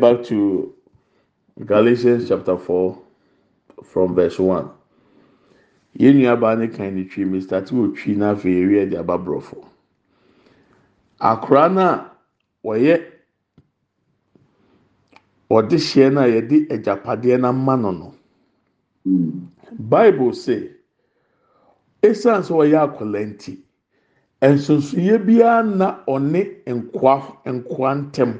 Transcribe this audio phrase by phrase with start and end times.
[0.00, 0.74] back to
[1.64, 2.98] galatians chapter four
[3.84, 4.70] from verse one.
[5.98, 9.18] Yɛn nua baa ne kan ne twi mr ti wɔ twi n'afɛ ewia de aba
[9.18, 9.64] borɔfo
[11.20, 12.10] akora no a
[12.64, 13.04] wɔyɛ
[15.50, 18.14] ɔde hyɛn no yɛde agyapadeɛ no ama no no
[19.78, 20.70] bible say
[22.02, 23.58] esan sɛ ɔyɛ akwadaa nti
[24.42, 28.38] nsonsoyɛ biara na ɔne nkoa nkoa ntɛm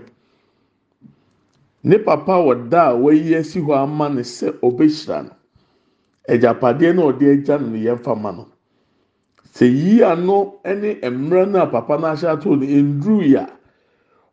[1.85, 5.31] ne papa wɔ da a wayi asi hɔ ama no sɛ ɔbɛhyira no.
[6.29, 8.47] Agyapadeɛ no ɔde agya no yɛn fama no.
[9.55, 13.47] Sɛ yi ano ne mmerɛ no a papa no ahyɛ ato no nduru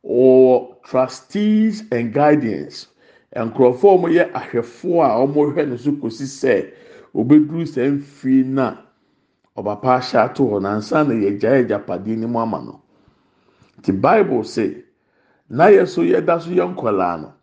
[0.03, 2.87] wɔ trustees and guardians.
[3.35, 6.71] Nkurɔfoɔ a wɔyɛ ahwɛfoɔ a wɔrehwɛ no so kɔsi sɛ
[7.13, 8.77] obɛduru saa mfie no
[9.55, 10.61] a ɔpapa ahyɛ ato hɔ.
[10.61, 12.81] Nansa na yɛgya agyapadeɛ no mu ama no.
[13.83, 14.83] Ti bible say
[15.49, 17.33] na yɛ so yɛda so yɛ nkɔlaa no.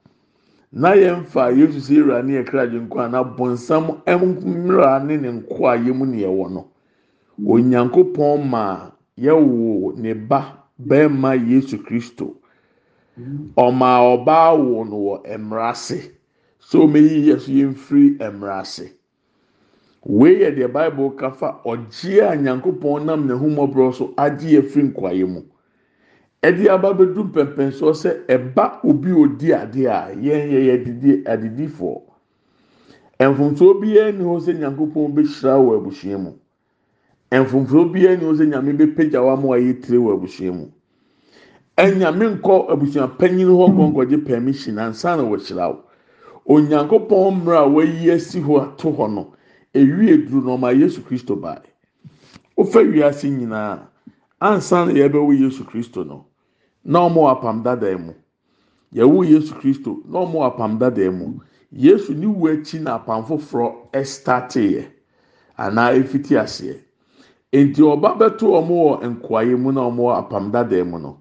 [0.72, 5.66] Na yɛmfa yesu sɛ ewura ne yɛkra gye nkwa na bɔnsam mmra ne ne nko
[5.68, 6.66] a yɛmu ne yɛwɔ no.
[7.46, 12.34] Onyankopɔn ma yɛwɔ ne ba bɛrima yesu kristo.
[13.56, 16.10] Ɔmaa ɔbaa wɔ no wɔ mmara ase
[16.58, 18.92] so omeyi yɛ so yɛmfiri mmara ase
[20.04, 25.42] wei yɛ deɛ bible kafa ɔgye a nyankopɔn nam n'ahumɔborɔ so agye yɛfiri nkwaeɛ mu.
[26.42, 32.12] Ɛde aba bɛdu mpɛmpɛnsoɔ sɛ ɛba obi odi adeɛ a yɛn yɛ yɛ didi adidifoɔ
[33.30, 36.32] mfomsoɔ biara ni hɔ sɛ nyankopɔn bɛhyira wɔ abusua mu.
[37.30, 40.66] Mfomsoɔ biara ni hɔ sɛ nyame bɛpagya wa ma ayɛ tire wɔ abusua mu.
[41.78, 45.84] Ɛnyame nkɔ abusua panyin hɔ nkɔnkɔgye permission ansa na wɔhyira wo.
[46.48, 49.32] Onyankopɔn mmerɛ a wayi asi hɔ ato hɔ no
[49.74, 51.58] ewie duru na ɔma yesu kristo baa
[52.56, 53.78] wofa wiase nyinaa
[54.40, 56.26] ansa na yɛbɛwo yesu kristo no.
[56.84, 58.12] Na ɔmo apam dada mu
[58.94, 62.48] yɛwo yesu kristo na ɔmo apam dada mu yesu ne wu
[62.80, 64.84] na apam foforɔ ɛstateeɛ
[65.56, 66.76] anaa efiti aseɛ
[67.52, 71.18] nti ɔba bɛto ɔmo wɔ nkoayɛ mu na ɔmo apam dada mu no.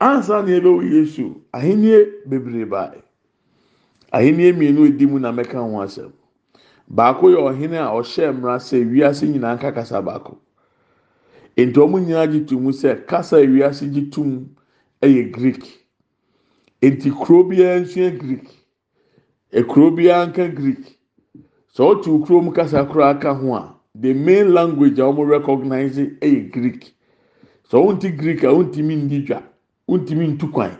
[0.00, 2.90] Ansa na yɛbɛwo yesu ahenni bebree baa
[4.12, 6.10] ahenni mmienu edi mu na mɛka ho asɛm
[6.88, 10.36] baako yɛ ɔhene a ɔhyɛ mmara sɛ wiase nyinaa nka kasa baako.
[11.56, 14.46] Nti wɔn nyinaa gye to mu sɛ kasa wiase gye to mu
[15.06, 15.62] yɛ greek
[16.82, 18.46] nti kuro biara nso greek
[19.52, 20.84] ekuro biara nka greek
[21.74, 25.96] sɛ ɔte kuro mu kasa koraa aka ho a the main language a wɔn recognize
[25.98, 26.94] yɛ greek
[27.70, 29.42] sɛ wɔn ti greek a wɔn ti mi ndi dwa
[29.88, 30.76] wɔn ti mi ntu kwan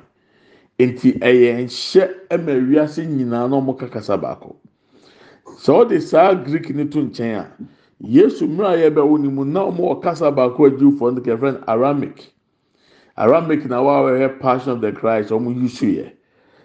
[0.79, 4.57] nti ɛyɛ nhyɛ ma wiase nyinaa na wɔn ka kasa baako.
[5.57, 7.47] Sɛ ɔde saa greek ne to nkyɛn a
[8.01, 11.65] yesu mmerɛ a ne mu na wɔn wɔ kasa baako a jiwfoɔ no kɛfɛ no
[11.69, 12.33] aramic
[13.17, 16.13] aramic na wɔahwɛ passion of the christ wɔn yi so yɛ.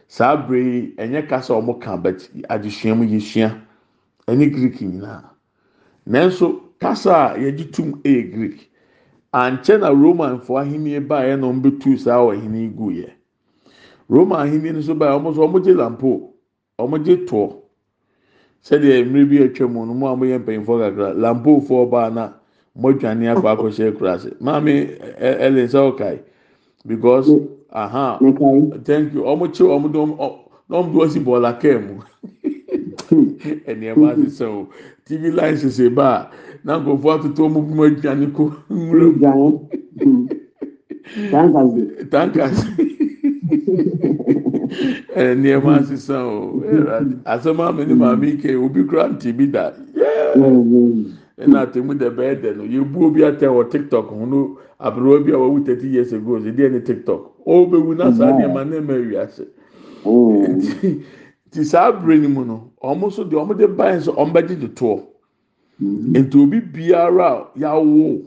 [0.08, 2.18] Saa abere yi ɛnyɛ kasa wɔn ka but
[2.50, 3.56] adesua mu yɛsua
[4.28, 5.24] ɛne greek nyinaa.
[6.08, 8.72] Nanso kasa a yɛgye tum ɛyɛ greek.
[9.34, 13.10] Ankyɛ na roman fo ahenni baeɛ na wɔn bɛtu saa wɔ ahenni gu yɛ.
[14.08, 16.34] Roman ahenni nso baeɛ wɔn nso wɔn gye lampo.
[16.80, 17.56] Wɔn gye toɔ.
[18.64, 22.34] Sɛdeɛ mmiri bi atwa mu no mu a wɔyɛ mpanyinfoɔ kakra lampofoɔ baa na
[22.76, 24.31] mɔdwane akɔ akɔhyɛ kura ase.
[24.42, 26.20] Maame ɛlɛn sɛ ɔkae?
[26.85, 27.29] because
[27.72, 29.22] aha uh -huh, thank you.
[29.23, 30.09] Ọmọ kye ọmọ dọm
[30.69, 31.94] ọmọ dọm si bọọla kẹẹ mu
[33.66, 34.66] ẹni ẹ bá ti sẹ o
[35.06, 36.28] tv line ṣẹṣẹ bá a
[36.63, 39.47] na nkurọfọ atoto ọmọ bí mo adwa ne ko nwura mu
[42.12, 42.56] tankas
[45.23, 46.62] ẹni ẹ bá ti sẹ o
[47.34, 49.63] asẹmọ àmì ni e, maami ke obi kura ntì bi da.
[51.44, 54.41] Ẹna àtẹmu dẹ bẹẹ dẹ no yẹ bu obi atẹ wọ tiktok ho no.
[54.79, 57.22] abụrụ obi a wawu 30 years ago ọzọ dị ene tiktok.
[57.45, 59.44] O bewu na saa nneema nneema ewi ase.
[60.06, 60.45] Oh.
[61.51, 62.57] Ti saa abiri mu no
[62.89, 64.94] ọmụ nso dị ọmụ dị ban nso ọmụ bɛgye dị tụọ
[65.79, 66.18] mm-hmm.
[66.22, 68.22] nti obi biara a yawo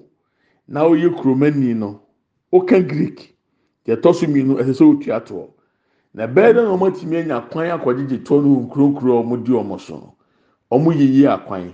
[0.69, 2.01] na oyi kuroma ni no
[2.53, 3.19] oke greek.
[3.87, 5.45] Yɛtɔ so mmienu ɛsɛ sɛ otua tụọ
[6.15, 9.53] na bɛyɛ dɛ na ɔmụ atụmị anya kwan akɔgyegye tụọ no nkurokuro a ɔmụ di
[9.53, 10.15] ɔmụ so no?
[10.71, 11.73] Ɔmụ yiyi akwan.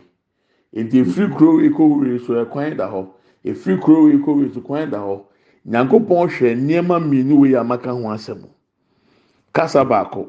[0.73, 3.07] Nti efiri kuro ekowuri so ɛkwan da hɔ.
[3.45, 5.25] Efiri kuro wei kɔ wei so kwan da hɔ.
[5.67, 8.45] Nyankopɔn hwɛ nneɛma mmienu wei a maka ho asɛm.
[9.53, 10.29] Kasa baako.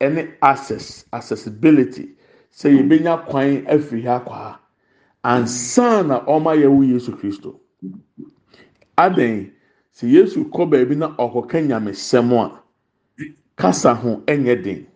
[0.00, 2.14] Ɛne access accessibility.
[2.52, 4.60] Sɛ yɛbɛnya kwan afiri ha akɔ ha
[5.24, 7.60] ansa na ɔma yɛwo yesu kristo.
[8.96, 9.50] Adan
[9.94, 12.62] sɛ yesu kɔ baabi na ɔkɔka nyamesɛm a
[13.56, 14.86] kasa ho ɛnyɛ den.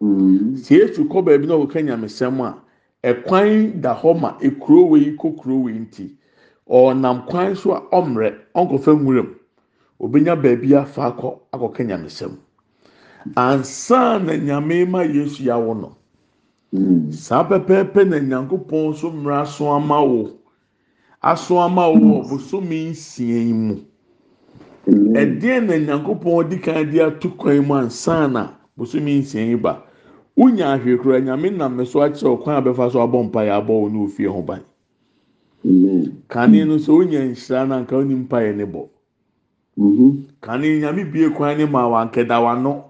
[0.00, 2.58] Sɛ yesu kɔ baabi na ɔkɔka nyamesɛm a
[3.02, 6.16] ɛkwan da hɔ ma ekuro wei kɔ kuro wei nti
[6.68, 9.34] ɔnam kwan so a ɔmrɛ ɔnkɔfɛ nwuram.
[10.00, 12.36] Obenya baabi afa akɔ akɔka nyamesɛm.
[13.36, 15.96] Ansa na nyame ma yesu yawo no
[17.10, 20.30] saa pɛpɛɛpɛ na nyankopɔn nso mmara aso ama wo.
[21.22, 23.76] Aso ama wo wɔ bosomi nsia yi mu.
[24.86, 29.82] Ɛdeɛn na nyankopɔn di kan de ato kwan mu ansa na bosomi nsia yi ba?
[30.36, 33.52] Wonya ahwɛ kura nyame nam ne so akyerɛ kwan a bɛfa so abɔ mpa yɛ
[33.62, 34.60] abɔ wo ne ofie ho ban.
[36.28, 38.88] Kane no sɛ wonya nhyira na nka wonim mpa yɛ ne bɔ.
[40.40, 42.84] Kane nyame bie kwan ne ma wankɛda wano.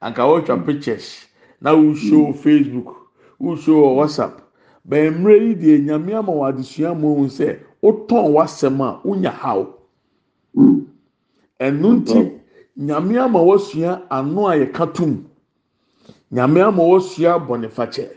[0.00, 1.26] Anka wɔtwa pictures.
[1.60, 2.94] Na woshow facebook
[3.40, 4.40] woshow whatsapp.
[4.88, 9.66] Bɛn yi deɛ nyame ama wɔ adesua mu ohun sɛ wotɔn w'asɛm a wonya haw.
[11.60, 12.30] Ɛnu nti
[12.78, 15.26] nyame ama wɔsua ano a yɛka tum
[16.32, 18.08] nyame ama wɔsua bɔnifakyɛ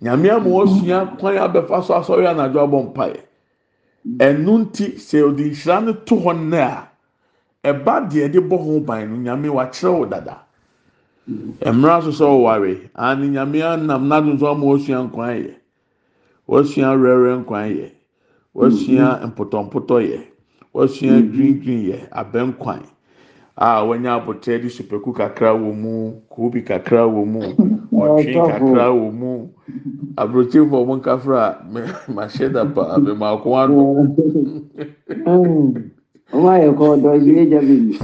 [0.00, 3.20] nyame ama wɔsua kwan abɛfa so asɔre anadwo abɔ mpaeɛ.
[4.06, 6.88] Ɛnu nti sɛ ɔde nhyira no to hɔ nnɛ a
[7.70, 10.36] ɛba deɛ de bɔ ho ban no nyame wakyerɛ wo dada.
[11.28, 15.54] Mmerɛ asosɔ ɔware ani nyame anam n'ado nso ama wɔsua nkwan yɛ.
[16.48, 17.88] Wɔsua rɛrɛ nkwan yɛ.
[18.56, 20.20] Wɔsua mpotɔmpotɔ yɛ.
[20.74, 22.82] Wɔsua green green yɛ abɛnkwan
[23.56, 27.40] a wɔnya abotire de supaku kakra wɔ mu koobi kakra wɔ mu
[27.92, 29.48] ɔtwe kakra wɔ mu.
[30.16, 31.64] aburokyefoɔ ɔmo nkafra a
[32.14, 33.76] mahyɛ da ah, paa mɛ maako ano.
[36.32, 37.98] ɔmo ayɛ kɔ ɔdɔ yi egya bi mi.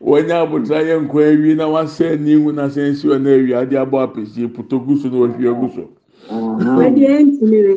[0.00, 3.76] wɔnyɛ abotire yɛ nkɔ ewie na wasɛ ne ihu na sɛ nsi ɔna ewie adi
[3.76, 5.88] abɔ apɛsie puto gu so na ohwie gu so.
[6.28, 7.74] wɔdeɛ ntinire.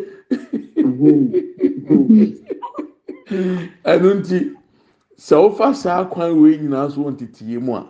[3.85, 4.51] ɛnu nti
[5.17, 7.85] sɛ wofa saa kwan wei nyinaa so wɔn tete yɛ mu a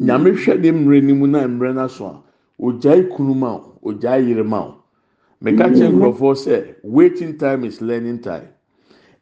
[0.00, 2.27] nyame hwɛ ne mmerɛ ne mu na mmerɛ na so a.
[2.58, 4.74] ogyae kunu ma o ogyae yere ma o.
[5.40, 8.48] Meka kyerɛ nkurɔfoɔ sɛ waiting time is learning time.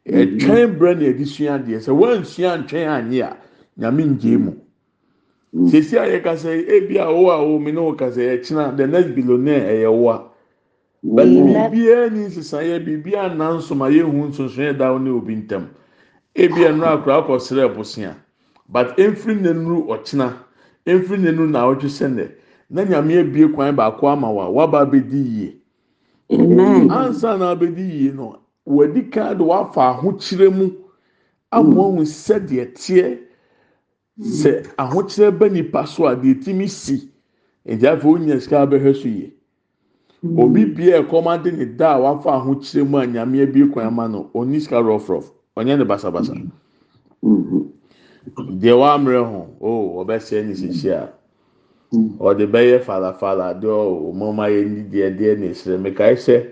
[0.07, 1.79] Ɛtwɛn berɛ na yɛde sua adeɛ.
[1.79, 3.37] Sɛ wɔnsua ntwɛn anye a
[3.79, 4.53] nyame ngye mu.
[5.69, 8.87] Sisi a yɛkasa yi ebi a wo a wo mi ne wo kasa yɛkyina the
[8.87, 10.23] next billionaire ɛyɛ wo a.
[11.03, 15.67] But biribiara ni nsesaeɛ biribiara nansom a yɛhu nsonson da wo ne obi ntam.
[16.35, 18.15] Ebi ɛnu akora akɔ srɛ bosia
[18.69, 20.33] but efiri n'enuru ɔkyina
[20.85, 22.31] efiri n'enuru na ɔtwe sɛnɛ.
[22.69, 25.57] Na nyame ebie kwan baako ama wa waba abedi yie
[26.89, 28.37] ansa na abedi yie no
[28.67, 30.71] wɔadi kan de wafa ahokyerɛ mu
[31.51, 33.17] ama ohun sɛdeɛ teɛ
[34.19, 37.09] sɛ ahokyerɛ bɛ nipa so a deɛ timi si.
[37.65, 39.33] Nti afei onya sika abɛhwɛ so yie.
[40.37, 44.07] Obi bia ɛkɔm ade ne da a wafa ahokyerɛ mu a nyame abie kwan ama
[44.07, 45.31] no oni sika rɔfrɔf.
[45.55, 46.33] Ɔnyɛ ne basabasa.
[48.59, 51.13] Deɛ wammerɛ ho o ɔbɛsɛ ne sisi a
[51.93, 53.71] ɔde bɛyɛ falafala deɛ
[54.11, 56.45] ɔmɔma yɛ ni deɛ deɛ ne srɛ mekae sɛ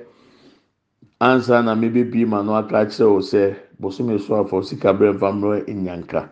[1.20, 5.32] ansa na mebɛbie ma no aka kyerɛ wo sɛ bosome so afɔ sika berɛ mfa
[5.32, 6.30] mmerɛ nyanka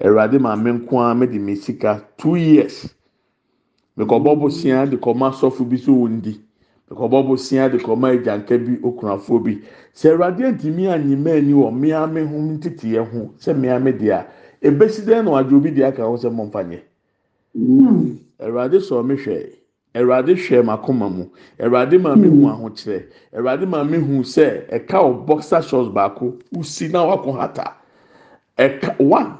[0.00, 2.88] awurade maame nko ara mede me sika two years.
[3.98, 6.40] Mekɔbɔ bosia de kɔma sɔfo bi so wɔn di
[6.90, 9.60] mekɔbɔ bosia de kɔma agyanka bi okunafoɔ bi.
[9.94, 14.24] Sɛ awurade ntumi anyima ani wɔ mmea me ho nteteɛ ho sɛ mmea me deɛ
[14.62, 16.80] ebesi dɛn na wadwo bi deɛ aka ho sɛ mɔmfa nyɛ
[18.40, 19.52] awurade sɔ me hwɛ.
[19.94, 21.24] Awurade hwɛ m'akoma mu.
[21.58, 23.04] Awurade maa mi hu ahokyerɛ
[23.34, 27.74] awurade maa mi hu sɛ ɛka o boxer shorts baako usi na wakɔ hata.
[28.58, 29.38] Ɛka one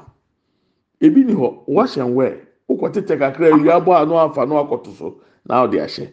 [1.01, 2.37] ebi ni hɔ wash and wear.
[2.69, 6.11] Wokɔ tete kakra awia bɔ ano afa na wakɔto so na ɔde ahyɛ.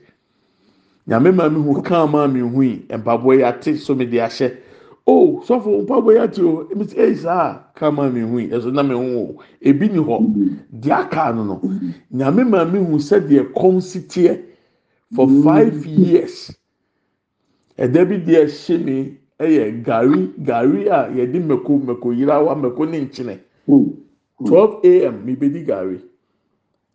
[1.08, 4.18] Nyame maa mi hu kaa maa mi hu yi mpaboa yi ate so mi de
[4.18, 4.56] ahyɛ.
[5.06, 8.48] O sɔfo mpaboa yi ate o ebi sɛ eyi saa kaa maa mi hu yi
[8.48, 9.42] ɛso na mi hu o.
[9.62, 10.16] Ebi ni hɔ
[10.72, 11.60] deɛ aka no no.
[12.12, 14.42] Nyame maa mi hu sɛdeɛ kɔn si teɛ
[15.14, 16.50] for five years.
[17.78, 23.00] Ɛda bi deɛ ɛhyɛ mi ɛyɛ gari gari a yɛde mako mako yirawa mako ne
[23.06, 23.38] nkyene
[24.44, 26.00] twelve am mi bɛ di gari.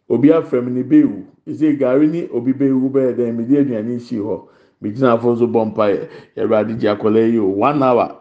[0.09, 3.99] Obi afra mi ne beewu ese gari ni obi beewu bɛyɛ dɛ mi di aduane
[4.01, 4.41] si hɔ
[4.81, 5.99] mi gyina afɔ nso bɔ mpa yɛ
[6.37, 7.47] ɛwurade gye akɔla yi o.
[7.47, 8.17] One hour.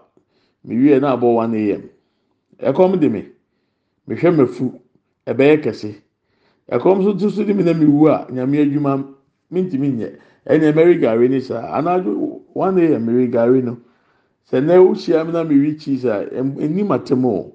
[0.65, 1.83] Mi wie na abɔ one am
[2.61, 3.25] ɛkɔm de mi
[4.07, 4.73] mi hwɛ mɛfu
[5.27, 5.95] ɛbɛyɛ kɛse.
[6.71, 9.05] Ɛkɔm nso to so de mi na mi wu a nyame adwuma
[9.51, 10.19] mi ntumi nyɛ.
[10.47, 11.79] Ɛna mɛri gari ni saa.
[11.79, 13.79] Anadwo one am mɛri gari no.
[14.51, 17.53] Sɛ na ehyia mi na mi wi cheese a enim atem o.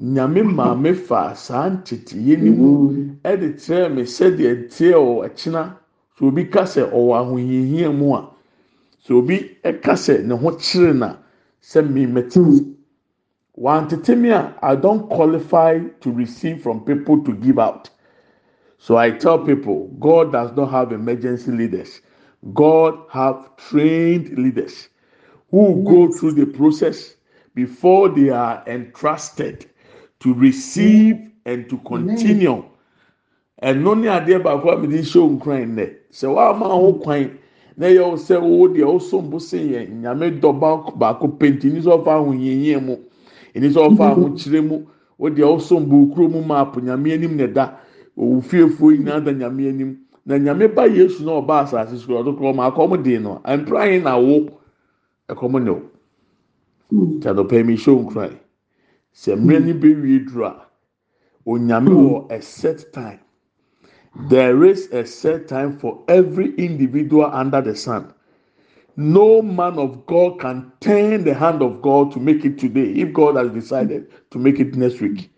[0.00, 3.18] Nyame maame fa saa nteteyɛ ne mu.
[3.22, 5.76] Ɛde kyerɛ mi sɛdeɛ teɛ wɔ ɛkyina
[6.18, 8.35] sɛ obi ka sɛ ɔwɔ ahohiahia mu a
[9.06, 11.16] sɛ obi ka sɛ ne ho kyere na
[11.62, 12.74] sɛ mmemmete mu
[13.56, 17.88] wantete me a i don't qualify to receive from people to give out.
[18.78, 22.00] So i tell people god does not have emergency leaders.
[22.52, 24.88] God have trained leaders
[25.50, 27.14] who go through the process
[27.54, 29.66] before they are entrusted
[30.20, 32.64] to receive and to continue.
[33.62, 35.94] Ɛno ne adeɛ baako a mede hyɛ wo nkran nnɛ.
[36.12, 37.38] Sɛ woama ho kwan
[37.76, 40.52] na yɛ sɛ wo deɛ wosom bo se yɛ nyame dɔ
[40.98, 42.96] baako penti ni sɛ ɔfa ahohiahia mu
[43.54, 44.86] ɛni sɛ ɔfa ahokyerɛ mu
[45.18, 47.72] wo deɛ wosom bo kuro mu maapo nyame anim na ɛda
[48.16, 49.98] owu fiefuo nyinaa da nyame anim.
[50.26, 54.02] Na nyame ba yesu na ɔba asase so ɔdo korɔ ma akɔm de no mpran
[54.02, 54.48] na wo
[55.28, 55.82] ɛkɔm ne o
[57.20, 58.32] kyadɔpɛ mi hyɛ nkran
[59.14, 60.66] sɛ mmerɛ ni bɛ wie duro a
[61.46, 63.20] onyame wɔ a set time.
[64.18, 68.14] There is a set time for every individual under the sun.
[68.96, 73.12] No man of God can turn the hand of God to make it today if
[73.12, 75.30] God has decided to make it next week.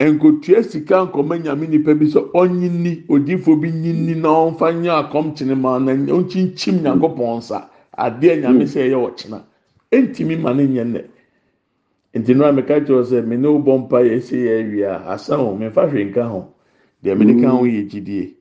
[0.00, 5.34] nkotua sika nkɔmɔ nyame nipa bi sɛ ɔnyini odifo bi nyini na ɔnfa nye akɔm
[5.36, 9.40] kyene ma na ɔnkyinkyim nyankopɔn nsa adeɛ nyame sɛ ɛyɛ ɔkyena
[9.92, 11.04] ntumi ma ne nyɛ nnɛ
[12.12, 15.36] nti nora meka kyerɛ sɛ me ne wo bɔ mpa yɛ ɛsɛ yɛ awia asa
[15.36, 16.52] ho mefa hwee nka ho
[17.02, 17.70] deɛ mede ka ho mm.
[17.70, 18.34] yɛ gyidie.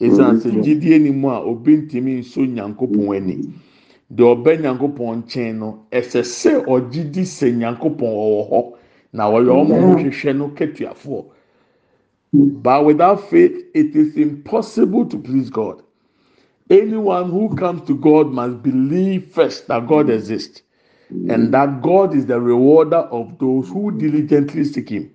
[0.00, 3.36] Esan sɛ gyidie ni mu a obi ntumi nso nyankopɔn ani.
[4.12, 8.72] Deɛ ɔbɛ nyankopɔn nkyɛn no ɛsɛ sɛ ɔgye di sɛ nyankopɔn ɔwɔ hɔ.
[9.12, 11.24] Na wɔyɛ wɔn a wɔhwehwɛ no ketuafoɔ
[12.32, 15.82] but without faith it is impossible to please God.
[16.68, 20.62] Anyone who comes to God must believe first that God exists
[21.08, 21.50] and mm.
[21.52, 25.14] that God is the rewarder of those who diligently seek Him.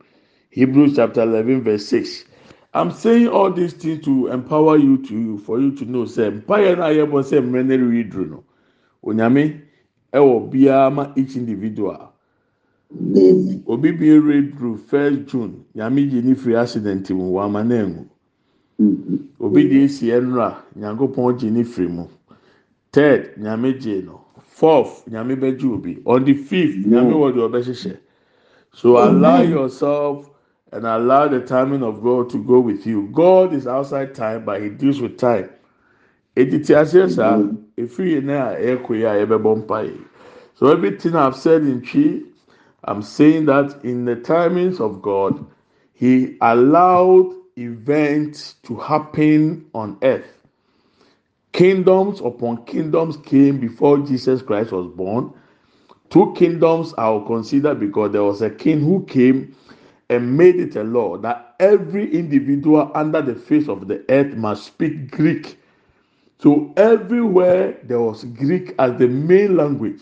[0.51, 2.25] Hebrews chapter eleven verse six.
[2.73, 6.77] I'm saying all these things to empower you to for you to know say mpaeɛ
[6.77, 8.43] no a yɛbɔ sɛ mmerɛ no rewi duro no.
[9.03, 9.61] Onyame
[10.13, 12.13] ɛwɔ biara ma each individual.
[13.67, 17.75] Obi bi rewi duro first june nyame gye ne firi accident mu wɔn ama na
[17.75, 18.05] engu
[19.39, 22.07] obi de esi ɛnura nyankopɔn gye ne firi mu.
[22.93, 24.21] Third nyame gye no.
[24.41, 26.01] Fourth nyame bɛgye obi.
[26.05, 27.97] On the fifth nyame wɔ deɛ ɔbɛhyehyɛ.
[28.73, 30.30] So allow yourself.
[30.71, 33.09] And allow the timing of God to go with you.
[33.11, 35.49] God is outside time, but He deals with time.
[36.35, 37.83] Editi aseɛ saa mm-hmm.
[37.83, 39.99] efiri yɛn a ɛkɔ yi a yɛbɛbɔ mpa yi.
[40.55, 42.23] So everything I've said in Twi,
[42.85, 45.45] I'm saying that in the timings of God,
[45.93, 50.41] He allowed events to happen on earth.
[51.51, 55.33] Kingdoms upon kingdoms came before Jesus Christ was born.
[56.09, 59.55] Two kingdoms I will consider because there was a king who came
[60.11, 64.65] and made it a law that every individual under the face of the earth must
[64.65, 65.57] speak Greek.
[66.37, 70.01] So everywhere there was Greek as the main language.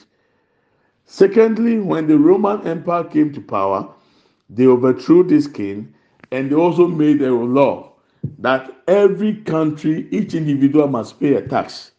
[1.05, 3.87] Secondly, when the Roman Empire came to power,
[4.49, 5.93] they overthrew this king
[6.31, 7.93] and they also made a law
[8.39, 11.91] that every country, each individual must pay a tax.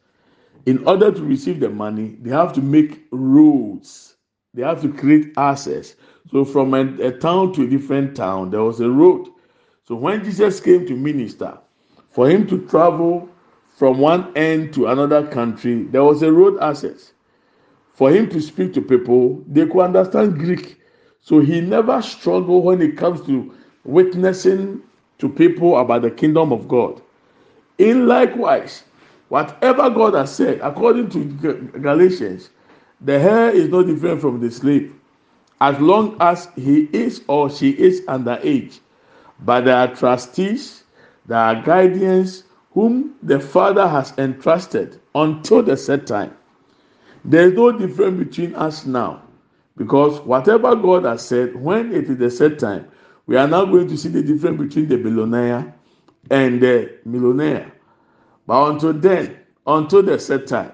[0.67, 4.17] In order to receive the money, they have to make roads,
[4.53, 5.95] they have to create access
[6.31, 9.29] So from a, a, town to a different town, there was a road.
[9.87, 11.59] So when Jesus came to minister,
[12.11, 13.29] for him to travel
[13.77, 17.13] from one end to another country, there was a road access.
[17.95, 20.81] For him to speak to people, they could understand Greek.
[21.21, 23.53] So he never struggled when it comes to
[23.85, 24.83] witnessing
[25.19, 27.03] to people about the kingdom of God.
[27.79, 28.85] In likewise,
[29.29, 31.25] whatever God has said, according to
[31.81, 32.51] Galatians,
[33.01, 34.95] the heir is not different from the slave
[35.61, 38.81] as long as he is or she is underage,
[39.41, 40.85] but there are trustees,
[41.27, 46.35] there are guardians whom the father has entrusted until the set time.
[47.25, 49.23] There is no difference between us now
[49.77, 52.89] because whatever God has said, when it is the set time,
[53.27, 55.75] we are now going to see the difference between the billionaire
[56.31, 57.73] and the millionaire.
[58.47, 60.73] But until then, until the set time,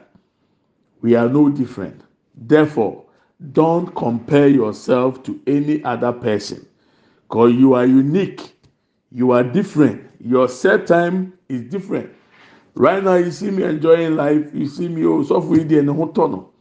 [1.03, 2.03] we are no different.
[2.35, 3.06] Therefore,
[3.53, 6.67] don't compare yourself to any other person
[7.23, 8.55] because you are unique.
[9.13, 10.11] You are different.
[10.21, 12.11] Your set time is different.
[12.75, 14.47] Right now you see me enjoying life.
[14.55, 16.53] You see me oh so for you no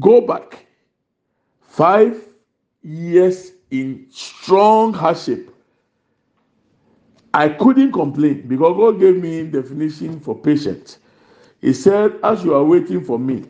[0.00, 0.66] go back
[1.60, 2.28] five
[2.82, 5.50] years in strong hardship.
[7.32, 10.98] I couldn't complain because god gave me definition for patience.
[11.60, 13.44] He said as you are waiting for me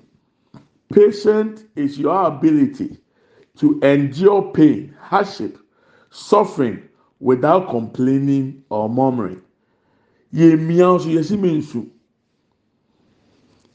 [0.94, 2.96] Patient is your ability
[3.56, 5.58] to endure pain, hardship,
[6.10, 9.42] suffering without complaining or murmuring.
[10.32, 11.88] Yɛ mmea nso yɛsi mi nsu.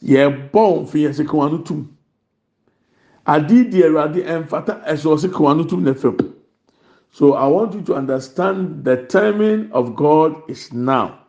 [0.02, 1.90] Yɛ bɔ nfi yɛsi kawa no tum.
[3.28, 6.34] Adi di ɛwurade ɛnfata ɛsɛ ɔsi kawa no tum n'efam.
[7.12, 11.20] So I want you to understand the timing of God is now.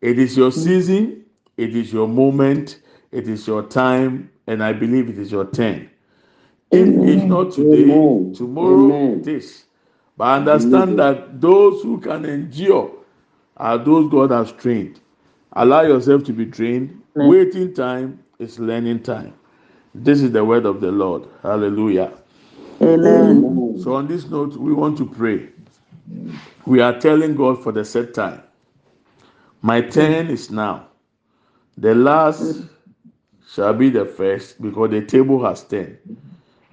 [0.00, 1.24] It is your season.
[1.56, 2.78] It is your moment.
[3.12, 5.90] It is your time and I believe it is your turn.
[6.70, 8.34] If it's not today, Amen.
[8.34, 9.20] tomorrow Amen.
[9.20, 9.64] it is.
[10.16, 12.92] But understand that those who can endure
[13.56, 15.00] are those God has trained.
[15.52, 17.02] Allow yourself to be trained.
[17.14, 19.34] Waiting time is learning time.
[19.94, 21.26] This is the word of the Lord.
[21.42, 22.12] Hallelujah.
[22.82, 23.82] Amen.
[23.82, 25.48] So, on this note, we want to pray.
[26.66, 28.42] We are telling God for the set time.
[29.62, 30.88] My turn is now.
[31.78, 32.68] The last mm.
[33.56, 35.96] Shall be the first because the table has turned.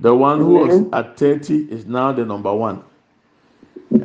[0.01, 2.83] The one who was at 30 is now the number one.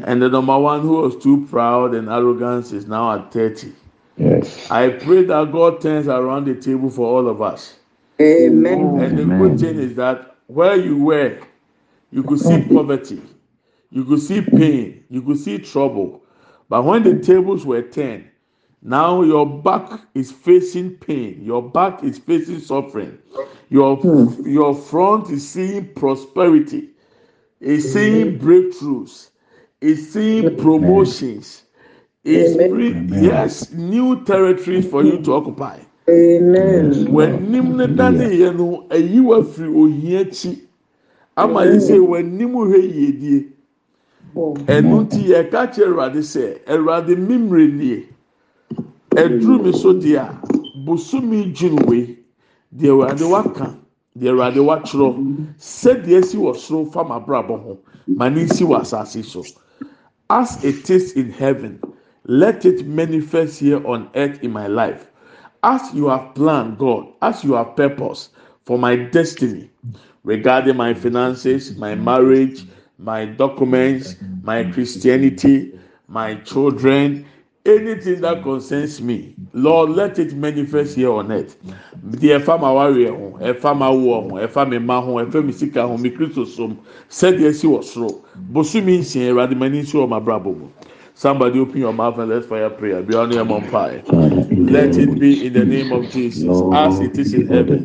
[0.04, 3.72] And the number one who was too proud and arrogant is now at 30.
[4.16, 4.70] Yes.
[4.70, 7.74] I pray that God turns around the table for all of us.
[8.20, 9.00] Amen.
[9.00, 9.38] And the Amen.
[9.40, 11.40] good thing is that where you were,
[12.12, 13.20] you could see poverty,
[13.90, 16.22] you could see pain, you could see trouble.
[16.68, 18.28] But when the tables were turned,
[18.82, 23.18] now your back is facing pain, your back is facing suffering,
[23.68, 23.98] your
[24.44, 26.90] your front is seeing prosperity,
[27.60, 29.30] is seeing breakthroughs,
[29.80, 31.64] is seeing promotions,
[32.24, 32.56] is
[33.10, 35.78] yes, new territories for you to occupy.
[36.08, 36.92] Amen.
[37.12, 40.58] w'anim ne dane yɛ no ayi wa firi ohia akyi
[41.36, 43.48] ama yi sɛ w'anim hwɛ yiedie
[44.66, 48.06] ɛnu ti yɛ ka kyerɛ awurade sɛ awurade mimire nie
[49.22, 50.24] ɛduru mi so deɛ
[50.84, 52.16] bosomi dwiriwe
[52.74, 53.74] deɛ awurade waka
[54.18, 55.08] deɛ awurade wakyerɛ
[55.58, 59.42] sɛdeɛ si wɔ soro fam abrabɔ ho ma ne nsi wɔ asase so.
[60.30, 61.80] As it is in heaven
[62.28, 65.10] let it manifest here on earth in my life.
[65.62, 68.28] As you have planned, God, as you have purpose
[68.66, 69.70] for my destiny
[70.24, 72.66] regarding my finances, my marriage,
[72.98, 77.24] my documents, my Christianity, my children,
[77.68, 81.56] anything that concerns me, Lord, let it manifest here on earth.
[82.02, 85.52] The ɛfa ma wareɛ ho, ɛfa ma woɔ ho, ɛfa mi ma ho, ɛfa mi
[85.52, 86.78] sika ho, mi kristo som,
[87.10, 88.22] sɛdeɛ si wɔ soro,
[88.52, 90.68] bosomi nsia, ɛwurade ma ni nsi wɔ ma mu.
[91.18, 93.02] Somebody open your mouth and let's fire prayer.
[93.02, 94.02] Be on your mouth pie.
[94.06, 97.84] Let it be in the name of Jesus, as it is in heaven.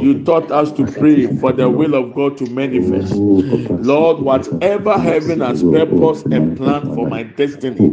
[0.00, 3.12] You taught us to pray for the will of God to manifest.
[3.14, 7.88] Lord, whatever heaven has purpose and plan for my destiny,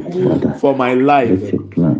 [0.59, 1.53] for my life,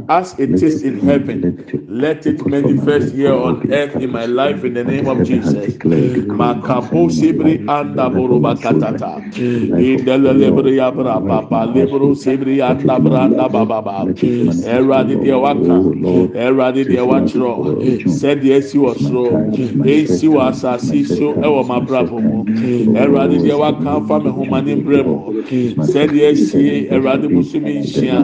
[0.10, 4.73] as it is in heaven, let it manifest here on earth in my life in
[4.73, 5.77] the name of Jesus.
[5.77, 7.63] Makapo sibri
[12.47, 14.05] sibri anda branda bababa.
[14.65, 15.75] Eradi deɛ waka,
[16.38, 19.53] Eradi deɛ wakyerɛ, sɛdeɛ esi wɔ soro,
[19.86, 22.43] esi wɔ asase so ɛwɔ m'abrabɔ mu.
[22.95, 25.43] Eradi deɛ waka afa me homa ne mbrɛ mu,
[25.83, 28.23] sɛdeɛ esi Eradi musomi nhyia,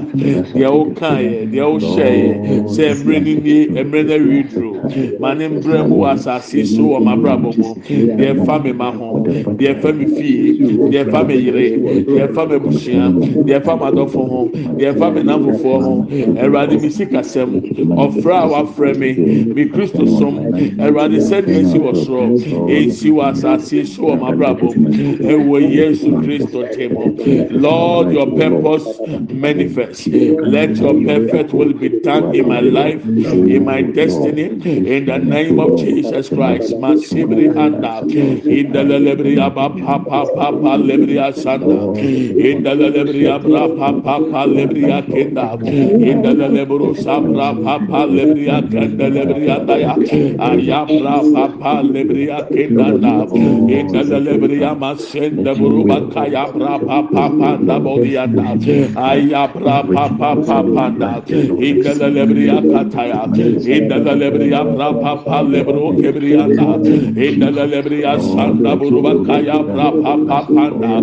[0.54, 4.74] deɛ woka yɛ, deɛ wohyɛ yɛ, sɛ mmerɛ ni nie, mmerɛ na wi duro,
[5.20, 7.76] ma ne mbrɛ mu wɔ asase so wɔ m'abrabɔ mu,
[8.18, 10.58] deɛ fa me ma ho, deɛ fa me fie,
[10.90, 13.12] deɛ fa me yere, deɛ fa me busua,
[13.46, 13.74] deɛ fa
[14.14, 16.06] m'adɔfo ho, deɛ fa me namfofoɔ ho,
[16.38, 17.62] Eradi mi si kasɛm,
[17.96, 19.14] ɔfra a wafrɛ me,
[19.54, 20.38] mi kristo som,
[20.78, 26.64] Eradi sɛdeɛ esi wɔ soro, esi wɔ asase so wɔ m'abrabɔ mu, ɛwɔ Yesu Kristo
[26.74, 27.14] temo.
[27.52, 29.00] Lord, your purpose
[29.32, 30.08] manifest.
[30.08, 35.60] Let your perfect will be done in my life, in my destiny, in the name
[35.60, 36.74] of Jesus Christ.
[36.76, 43.42] Masibri anda, in the lebria ba pa pa pa pa lebria sanda, in the lebria
[43.42, 43.68] bra
[44.04, 45.46] papa lebria kenda
[46.12, 49.94] inda la lebro sabra papa lebria kenda lebria daya
[50.48, 53.14] aya pra papa lebria kenda na
[53.78, 58.48] inda la lebria masenda buru bakaya pra papa da bodia da
[59.10, 61.12] aya pra papa papa da
[61.70, 63.22] inda la lebria kataya
[63.78, 66.70] inda la lebria pra papa lebro kebria da
[67.28, 70.94] inda la lebria sanda buru bakaya pra papa da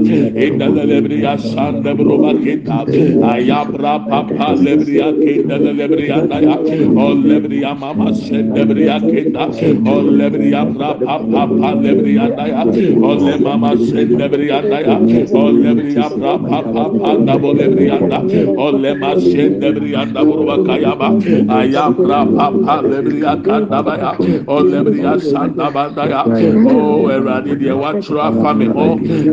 [0.47, 6.57] inda la lebria sanda buru bakaya aya bra pa pa lebria kenda lebria da ya,
[6.57, 9.47] o lebria mama senda lebria kenda,
[9.87, 12.45] o lebria bra pa pa pa lebria da
[13.09, 14.97] o le mama senda lebria da ya,
[15.33, 18.19] o lebria bra pa pa pa da bo lebria da,
[18.65, 21.09] o le ma senda lebria da buruba kaya ba,
[21.61, 24.13] aya bra pa pa lebria kanda ba ya,
[24.47, 28.89] o lebria sanda ba da ya, o eradi deɛ watwerɛ afa me ho,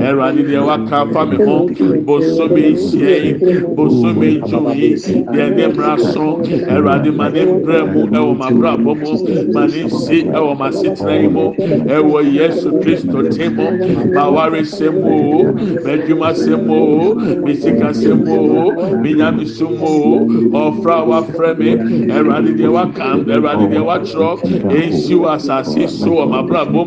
[0.10, 1.58] eradi deɛ waka afa me ho,
[2.06, 4.90] bosomi nsia yi, bosomi nju yi,
[5.34, 6.42] deɛ ne mmara so,
[6.76, 9.12] eradi ma ne mbrɛ mu ɛwɔ ma brabɔ mu,
[9.54, 11.54] ma ne nsi ɛwɔ ma setena yi mu,
[11.96, 13.66] ɛwɔ yesu kristo ti mu,
[14.14, 15.44] ma ware se mu o,
[15.84, 20.26] ma adwuma se mu o, ma sika se mu o, ma nyame so mu o,
[20.72, 21.72] ɔfra wafrɛ me,
[22.14, 23.04] eradi deɛ waka
[23.48, 24.30] awurade deɛ wakyerɛ
[24.78, 26.82] ensi wɔ asase so wɔ m'abrabɔ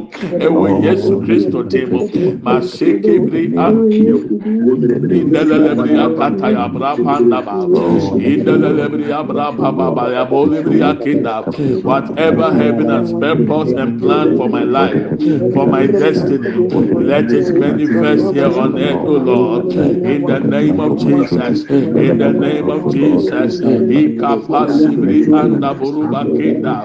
[0.44, 1.90] ɛwɔ yesu kristo dim
[2.42, 3.70] ma se kebiri a
[5.11, 7.57] indelelebiri akata ya bra panda ba.
[8.16, 10.12] Indelelebiri ya bra papa ba.
[10.12, 11.44] Ya bolibiri akinda
[11.85, 15.05] whatever heaven has purpose and plan for my life
[15.55, 16.50] for my destiny
[17.11, 19.72] let it manifest here on earth o lord.
[19.72, 21.64] In the name of jesus.
[21.70, 23.61] In the name of jesus.
[23.61, 26.76] Ikapasibiri anda buruba kinda.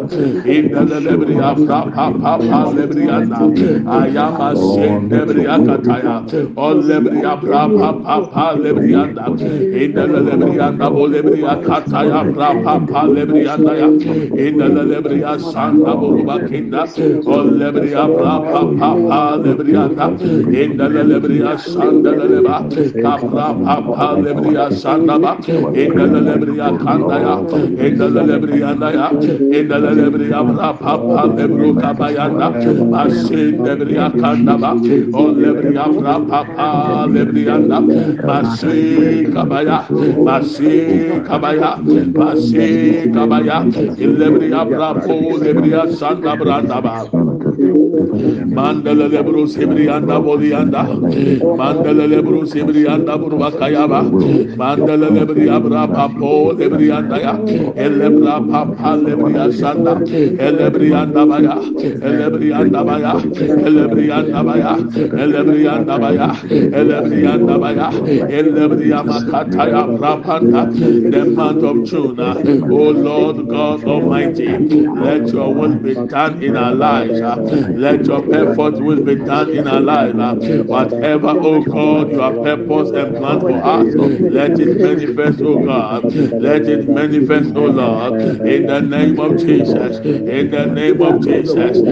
[0.46, 3.41] Indelelebiri abra papa pa lebiri anda
[3.98, 6.15] ayama sendebiri akataya
[6.56, 8.94] olebiri abra papa pa lebiri
[9.84, 13.88] indalelebriyanda bolebriya kataya rapapa lebriyandaya
[14.45, 16.84] indalelebriya santa boruba kinda
[17.38, 18.91] olebriya rapapa
[19.43, 20.05] lebriyanda
[20.63, 22.58] indalelebriya santa leleba
[23.03, 25.31] kaprapapa lebriya santa ba
[25.84, 27.36] indalelebriya kandaya
[27.88, 29.08] indalelebriyandaya
[29.60, 32.47] indalelebriya rapapa lebru kabayanda
[32.93, 34.71] basindebriya kandaba
[35.23, 36.69] olebriya rapapa
[37.13, 37.79] lebriyanda
[38.27, 39.78] basin kabaya
[40.24, 40.71] masi
[41.28, 41.71] kabaya
[42.15, 42.67] masi
[43.12, 43.58] kabaya.
[44.00, 46.95] Ilebri abrapo ilebri santa branda ba
[47.76, 50.84] Mandala lebru sebri anda boli anda.
[51.60, 54.02] Mandala lebru sebri anda burba kayaba.
[54.56, 57.34] Mandala lebri abra papo lebri anda ya.
[57.86, 59.94] Elebra papa lebri asanda.
[60.48, 61.56] Elebri anda baya.
[62.10, 63.14] Elebri anda baya.
[63.68, 64.74] Elebri anda baya.
[65.24, 66.30] Elebri anda baya.
[66.80, 67.88] Elebri anda baya.
[68.40, 70.64] Elebri amakata ya prapanda.
[71.12, 72.20] The month of June.
[72.20, 74.48] Oh Lord God Almighty,
[74.96, 77.22] let your will be done in our lives.
[77.22, 77.36] Uh,
[77.73, 80.19] Let your perfect will be done in our lives.
[80.19, 85.41] Uh, whatever, oh God, you have purpose and plan for us, uh, let it manifest,
[85.43, 86.06] oh God.
[86.38, 90.01] Let it manifest, oh Lord, in the name of Jesus.
[90.34, 91.84] In the name of Jesus.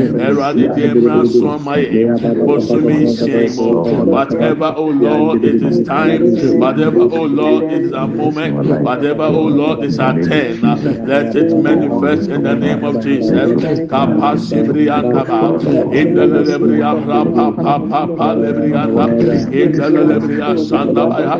[4.05, 6.31] Whatever, oh Lord, it is time.
[6.55, 8.61] Whatever, oh Lord, it is a moment.
[8.81, 10.63] Whatever, oh Lord, is a turn.
[10.65, 13.71] Uh, let it manifest in the name of Jesus.
[16.01, 19.05] indalelebria bra pa pa pa pa lebria da
[19.61, 21.35] indalelebria sanda baya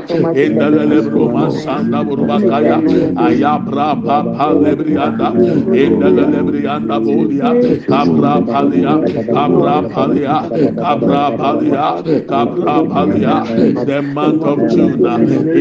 [0.45, 2.77] indalelebro ma sanda burba kaya
[3.27, 5.29] aya bra pa pa lebria da
[5.83, 7.49] indalelebria da bolia
[7.89, 8.93] kabra palia
[9.33, 10.37] kabra palia
[10.81, 11.87] kabra palia
[12.31, 13.35] kabra palia
[13.85, 15.01] the month of June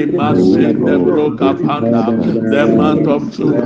[0.03, 2.05] imasin lebro kapanda
[2.53, 3.63] the month of June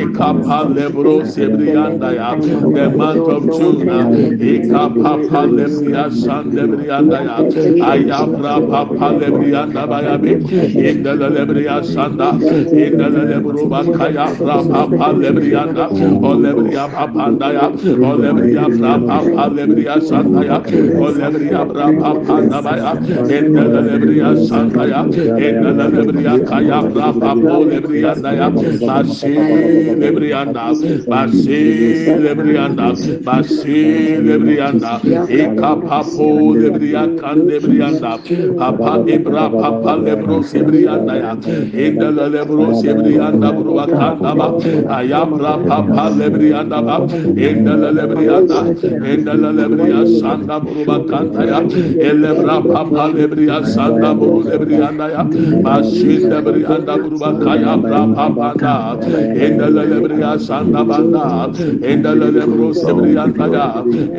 [0.00, 2.30] ikapa lebro sebrianda ya
[2.76, 7.36] the month of June ika papa lebriya san lebriya da ya
[7.92, 15.64] ayabra papa lebriya da baya bi lebriya san da indele lebru banka ya papa lebriya
[15.74, 21.62] da o lebriya papa da ya o lebriya papa lebriya san da ya o lebriya
[22.02, 22.92] papa da baya
[23.38, 27.34] indele lebriya san da ya indele lebriya kaya papa
[27.70, 28.50] lebriya da
[28.86, 29.34] basi
[30.02, 30.66] lebriya da
[31.08, 31.62] basi
[32.24, 32.88] lebriya da
[33.24, 33.80] basi
[34.26, 35.00] lebrianda.
[35.28, 38.18] Eka papo lebria kande brianda.
[38.58, 41.34] Papa ibra papa lebro sebrianda ya.
[41.34, 44.46] The lebro sebrianda bro kanda ba.
[44.98, 46.96] Ayabra papa lebrianda ba.
[47.06, 47.54] The
[47.96, 48.60] lebrianda.
[48.80, 51.60] The lebria sanda bro kanda ya.
[52.08, 55.22] Elebra papa lebria sanda bro lebrianda ya.
[55.24, 58.96] Masi lebrianda bro kaya bra papa da.
[58.96, 61.50] The lebria sanda banda.
[61.54, 63.64] The lebro sebrianda ya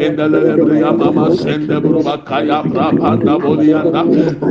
[0.05, 4.01] endele briya mama sende burba kaya brapanda boliyanda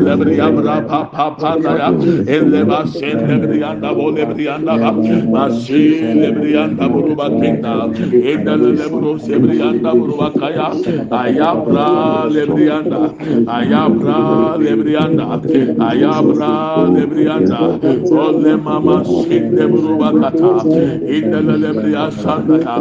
[0.04, 1.88] lebriya brapa papanda ya.
[2.34, 4.90] Elle bas sende briyanda bole briyanda ba
[5.34, 7.72] masile briyanda burba kenda
[8.30, 10.68] endele lebro sebriyanda burba kaya.
[11.10, 11.88] Ayabra
[12.34, 13.00] lebriyanda
[13.58, 14.18] ayabra
[14.58, 15.24] lebriyanda
[15.88, 16.52] ayabra
[16.94, 17.60] lebriyanda
[18.24, 20.52] ole mama sende burba kata.
[21.14, 22.76] Endele lebriya sanda ya.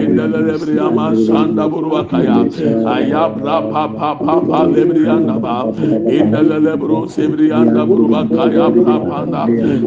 [0.00, 2.46] Endele lebriya mama sanda burba kuruataya
[2.86, 5.66] ayabra pa pa pa pa lebriyanda ba.
[6.06, 9.42] İnele lebro sebriyanda kuruataya pra panda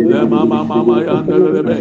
[0.10, 1.78] le mama mama yanda lebe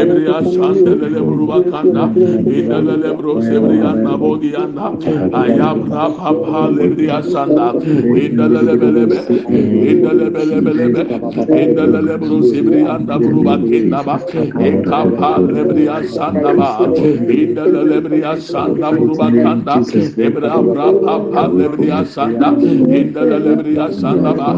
[0.00, 2.04] ebriya şande lele kuruatanda
[2.46, 4.86] inele lebro sebriyanda bodiyanda
[5.42, 7.66] ayabra pa pa lebriya şanda
[8.24, 9.18] inele lebe lebe
[9.90, 11.02] inele lebe lebe lebe
[11.62, 14.16] inele lebro sebriyanda kuruatanda ba.
[14.66, 16.70] Ekapa lebriya şanda ba.
[17.34, 19.74] İnele lebriya şanda kuruatanda asanda
[20.26, 22.48] ebra bra pa pa lebri asanda
[22.98, 24.48] inda lebri asanda ba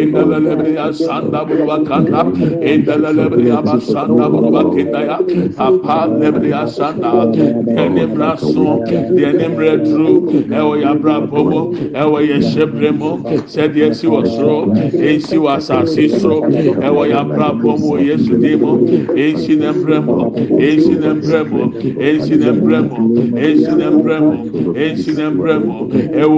[0.00, 2.22] inda lebri asanda bulwa kanda
[2.62, 5.18] inda lebri abasanda bulwa kenda ya
[5.66, 7.10] apa lebri asanda
[7.82, 13.10] ene bra so de ene bra tru ewo ya bra bobo ewo ye shebre mo
[13.46, 16.42] said yes you was so e si was asisro
[16.82, 18.78] ewo ya bra bobo yesu demo
[19.16, 22.98] e si nembremo e si nembremo e si nembremo
[23.36, 24.27] e si nembremo
[24.74, 25.12] esi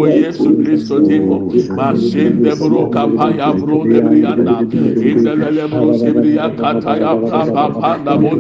[0.07, 1.39] yesu demo
[1.77, 4.57] mashende bro kapaya bro lebrianda
[5.11, 8.31] indelele bro sebriya kataya papa panda bo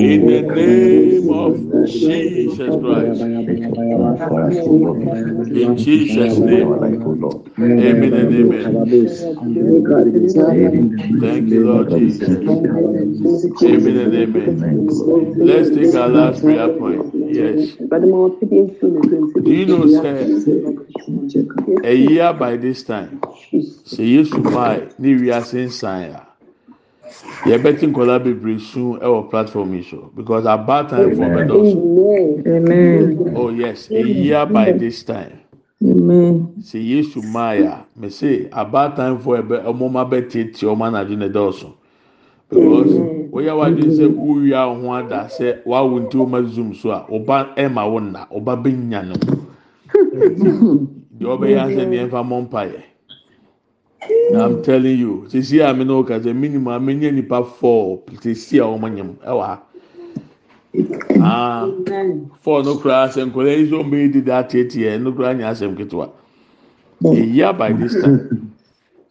[0.00, 1.52] in the name of
[1.86, 3.20] Jesus Christ
[5.50, 6.72] in Jesus name
[7.58, 8.64] amen and amen.
[11.20, 12.28] Thank you Lord Jesus.
[13.62, 14.86] Amen and amen.
[15.38, 17.76] Let's take our last prayer point yes.
[19.42, 20.16] Do you know sir
[21.84, 23.20] a year by this time
[23.92, 26.22] sɛ yesu maa ne wiase nsan a
[27.48, 33.32] yɛbɛti nkɔla bebree sun ɛwɔ platform yi so because about time for bɛ dɔso Amen.
[33.36, 35.40] oh yes a year by this time.
[35.84, 36.48] Amen.
[36.60, 41.16] sɛ yesu maa ya mɛ sɛ about time for ɛbɛ ɔmɔma bɛ tietie ɔmo anadwo
[41.18, 41.72] ne dɔso
[42.48, 42.90] because
[43.32, 47.90] wɔyɛ wadwi sɛ wowia ho ada sɛ wawo nti wɔma zoom so a ɔba ɛma
[47.90, 49.14] wo nna ɔba bɛ nya no
[51.18, 52.82] deɛ ɔbɛyɛ asɛ neɛ nfa mɔ mpa yɛ.
[54.36, 58.02] I'm telling you, sisi a mi na ɔka sɛ minimum a mi nye nipa four
[58.20, 59.62] sisi a wɔn nyam ɛwɔ ha.
[61.20, 61.68] Ah,
[62.40, 65.76] four no kura sɛ nkɔla yi sɛ ɔmo yi didi atiatia no kura nya asɛm
[65.76, 66.10] ketewa.
[67.04, 68.52] A year by this time,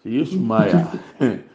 [0.06, 0.88] Yesu Maya.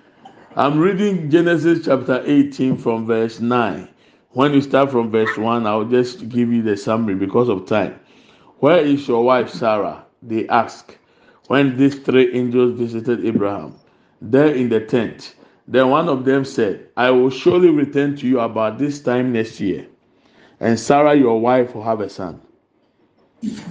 [0.57, 3.89] I'm reading Genesis chapter 18 from verse 9.
[4.31, 8.01] When you start from verse 1, I'll just give you the summary because of time.
[8.59, 10.05] Where is your wife Sarah?
[10.21, 10.99] They ask.
[11.47, 13.77] When these three angels visited Abraham,
[14.21, 15.37] there in the tent,
[15.69, 19.61] then one of them said, I will surely return to you about this time next
[19.61, 19.87] year,
[20.59, 22.41] and Sarah, your wife, will have a son.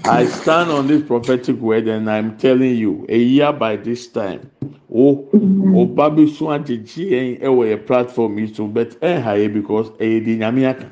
[0.05, 4.49] I stand on this prophetic word and I'm telling you, a year by this time,
[4.93, 7.38] oh, oh, baby, so anti
[7.71, 10.88] a platform is to bet high because a dynamic.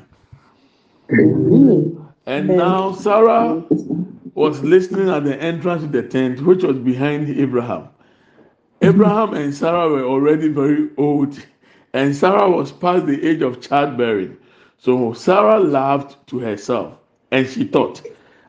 [2.26, 3.64] And now Sarah
[4.34, 7.88] was listening at the entrance to the tent, which was behind Abraham.
[8.80, 11.36] Abraham and Sarah were already very old,
[11.94, 14.36] and Sarah was past the age of childbearing.
[14.78, 16.94] So Sarah laughed to herself,
[17.32, 18.02] and she thought,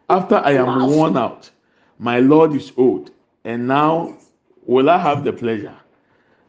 [0.10, 1.52] After I am worn out,
[2.00, 3.12] my Lord is old,
[3.44, 4.18] and now
[4.66, 5.76] will I have the pleasure?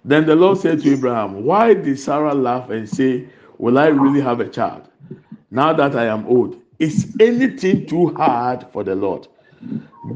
[0.04, 3.26] Then the Lord said to Abraham, Why did Sarah laugh and say,
[3.58, 4.88] Will I really have a child?
[5.50, 9.28] Now that I am old, is anything too hard for the Lord?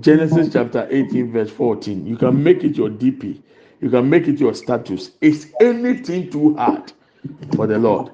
[0.01, 2.07] Genesis chapter 18, verse 14.
[2.07, 3.43] You can make it your DP,
[3.83, 5.11] you can make it your status.
[5.21, 6.95] Is anything too hard
[7.55, 8.11] for the Lord?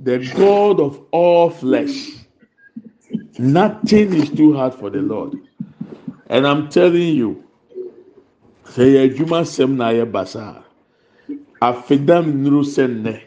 [0.00, 2.25] The God of all flesh.
[3.38, 5.34] Nothing is too hard for the Lord.
[6.28, 7.44] And I'm telling you,
[8.64, 10.62] sɛ yɛ adwuma sɛm na ayɛ basaa
[11.62, 13.20] afidam nnuru sɛ nnɛ.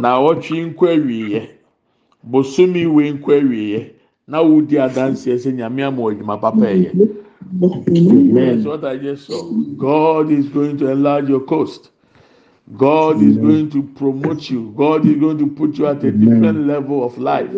[0.00, 1.48] Na ɔtwe nkɔ awieɛ
[2.30, 3.90] bosomi wei nkɔ awieɛ
[4.26, 6.90] na wodi adanseɛ sɛ nyame ama adwuma papa ɛyɛ.
[8.34, 9.52] That's what i just saw.
[9.76, 11.90] God is going to enlarge your coast
[12.76, 14.72] god is going to promote you.
[14.76, 17.50] God is going to put you at a different level of life.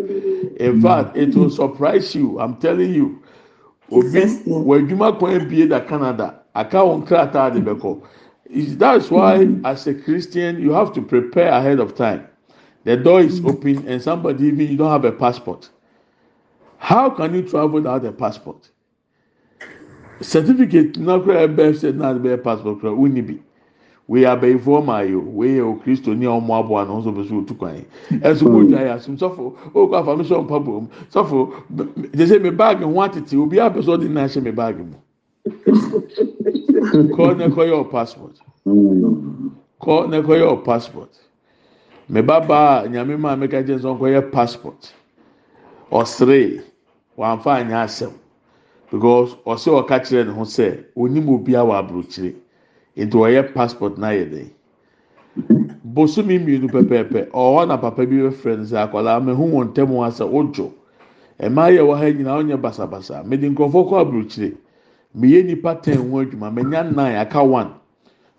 [0.58, 2.40] In fact it will surprise you.
[2.40, 3.22] I'm telling you.
[3.90, 6.40] Obi wɔ adwuma kwan bie da canada.
[6.54, 11.94] Aka wɔn krataa de that's why as a christian you have to prepare ahead of
[11.94, 12.26] time.
[12.84, 15.68] The door is open and somebody even you don't have a passport.
[16.78, 18.70] How can you travel without a passport?
[20.20, 22.94] Certificate na kura ɛbɛ sɛ na ɛbɛ passport kura.
[22.94, 23.38] Bi
[24.08, 27.12] wei abɛyifoɔ maa yi o wei yɛ o kristo ni a ɔmo aboa na ɔnso
[27.14, 27.84] bɛ so otu kwan.
[28.22, 31.52] Ɛso mo dwa yɛ asum sɔfo o kɔ afa mi sɔ mpa bom sɔfo
[32.14, 34.96] gyesɛ mi baagi ho atete obi apɛ sɛ ɔde na ahyɛ mi baagi mu
[37.14, 38.36] kɔɔ na ɛkɔ yɛ ɔ passport.
[39.80, 41.10] Kɔɔ na ɛkɔ yɛ ɔ passport.
[42.08, 44.92] Mi ba baa nyame maa mi ka kyerɛ sɛ ɔkɔ yɛ passport.
[45.90, 46.62] Ɔsere
[47.18, 48.12] wàmfa anya asɛm
[48.92, 52.34] because ɔsɛ ɔka kyerɛ ne ho sɛ onim obi a wɔ aburokyire
[52.96, 54.42] nti ɔyɛ passport na yɛ dɛ
[55.84, 57.30] bosomi mmienu pɛpɛɛpɛ.
[57.30, 60.72] Ɔwɔ na papa bi bɛfrɛ no sɛ akwadaa mehu wɔn ntɛm asɛ ɔdwo
[61.40, 63.24] mmaa yɛ wɔ ha nyinaa ɔnyɛ basabasa.
[63.24, 64.56] Mede nkurɔfoɔ kɔ aburokyire.
[65.16, 66.50] Meyɛ nipa ten ho adwuma.
[66.52, 67.70] Menya nine aka one.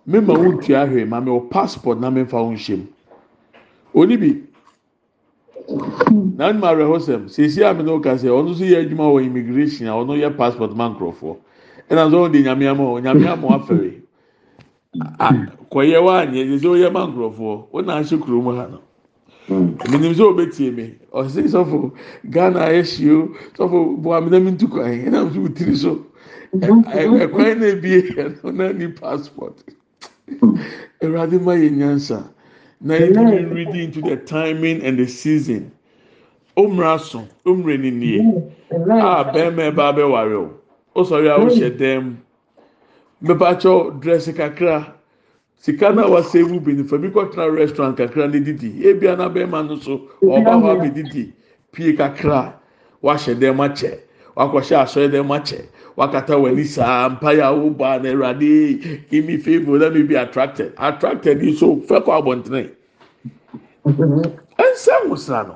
[0.08, 2.86] Mema wo ntua ahwɛ ma me wɔ passport na memfa ho nhyɛm
[3.94, 4.42] oni bi.
[6.38, 9.88] Na ɔnum awerɛho sɛm sisi ami na ɔka sɛ ɔno nso yɛ adwuma wɔ immigration
[9.88, 11.36] a ɔno yɛ passport man nkurɔfoɔ.
[11.90, 13.94] Ɛna nso ɔno de nyame ama ɔ nyame ama afɛre.
[13.94, 14.07] a
[15.72, 18.80] kɔyɛ wa anyɛ sɛ ɔyɛ man nkurɔfoɔ ɔna ahyɛ kurom ha no.
[19.50, 21.92] Menim sɛ ɔbɛtie mi ɔsɛ sɔfo
[22.30, 26.06] ghana ayɛhyio sɔfo buamina mi ntu kwan ɛna nso wotiri so.
[26.54, 29.64] Ɛkwan na ebie ɛno na ni passport.
[31.02, 32.28] Awurade ma yɛ nyansa.
[32.82, 35.72] Na yɛde read into the timing and the season.
[36.58, 40.54] Omra so omra ni nie a bɛrima ɛba abɛware o.
[40.96, 42.18] Ɔsɔre a ɔhyɛ dɛm
[43.24, 44.94] mbɛbakyɛw dress kakra.
[45.60, 48.84] Sika na wasa mu bi nifa bi kɔtena restaurant kakra ne didi.
[48.84, 50.08] Ebia na bɛrima no so.
[50.22, 51.34] Ɔba hɔ abɛdidi
[51.72, 52.54] pie kakra.
[53.04, 54.00] Wahyɛ dɛm akyɛ
[54.36, 55.66] wakɔhyɛ asɔre dɛm akyɛ
[55.98, 60.74] wakata w'ani saa mpaeɛ a wobɔ na awurade give me favour let me be attracted.
[60.78, 62.70] Attracted yi so fɛ kɔ abɔntene
[63.86, 65.56] ɛnsɛn nwosra no.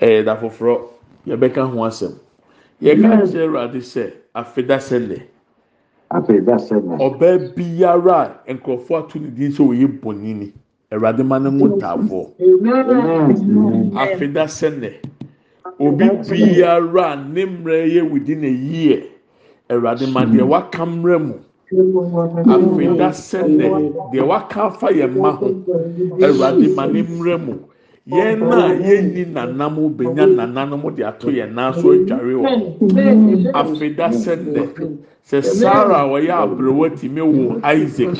[0.00, 0.88] Ɛyɛ da foforɔ
[1.26, 2.14] yɛbɛka ho asɛm
[2.80, 5.18] yɛka kyerɛ awurade sɛ afeda sɛnɛ
[6.10, 10.52] afei da sɛnɛ ɔbaa biara nkurɔfoɔ ato ne din sɛ ɔyɛ bɔnini
[10.92, 12.24] awurade ma ne ho ntaafoɔ
[13.96, 14.90] afeda sɛnɛ
[15.78, 19.02] obi biara ne mmerɛ yɛ within a year.
[19.70, 21.34] Awurade ma deɛ waka mmerɛ mu
[22.48, 25.46] afeda sɛnɛ deɛ waka afa yɛn mma ho
[26.24, 27.54] awurade ma ne mmerɛ mu
[28.08, 34.62] yɛn na yɛnni nanam benya nananom de ato yɛn nan so adware wɔ afeda sɛnɛ
[35.28, 38.16] sɛ sara wɔyɛ aberewa tìmi wo isaac.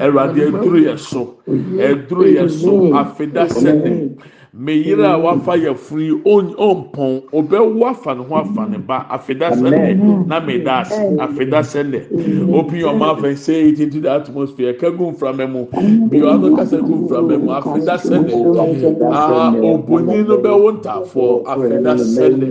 [0.00, 1.36] Awurade aduru yɛ so.
[1.46, 2.92] Aduru yɛ so.
[2.96, 4.16] Afeda sɛnɛ
[4.54, 10.26] meyere a wafa yɛ firi ɔmpɔn ɔbɛwo afa ne ho afa ne ba afeda sɛnɛ
[10.26, 15.12] na meda ase afeda sɛnɛ open your mouth and say it into the atmosphere kegu
[15.12, 15.66] nframa mu.
[16.08, 17.48] Bi wa no kasa gu nframa mu.
[17.52, 22.48] Afeda sɛnɛ aa obonyin no bɛwo ntaafoɔ afeda sɛnɛ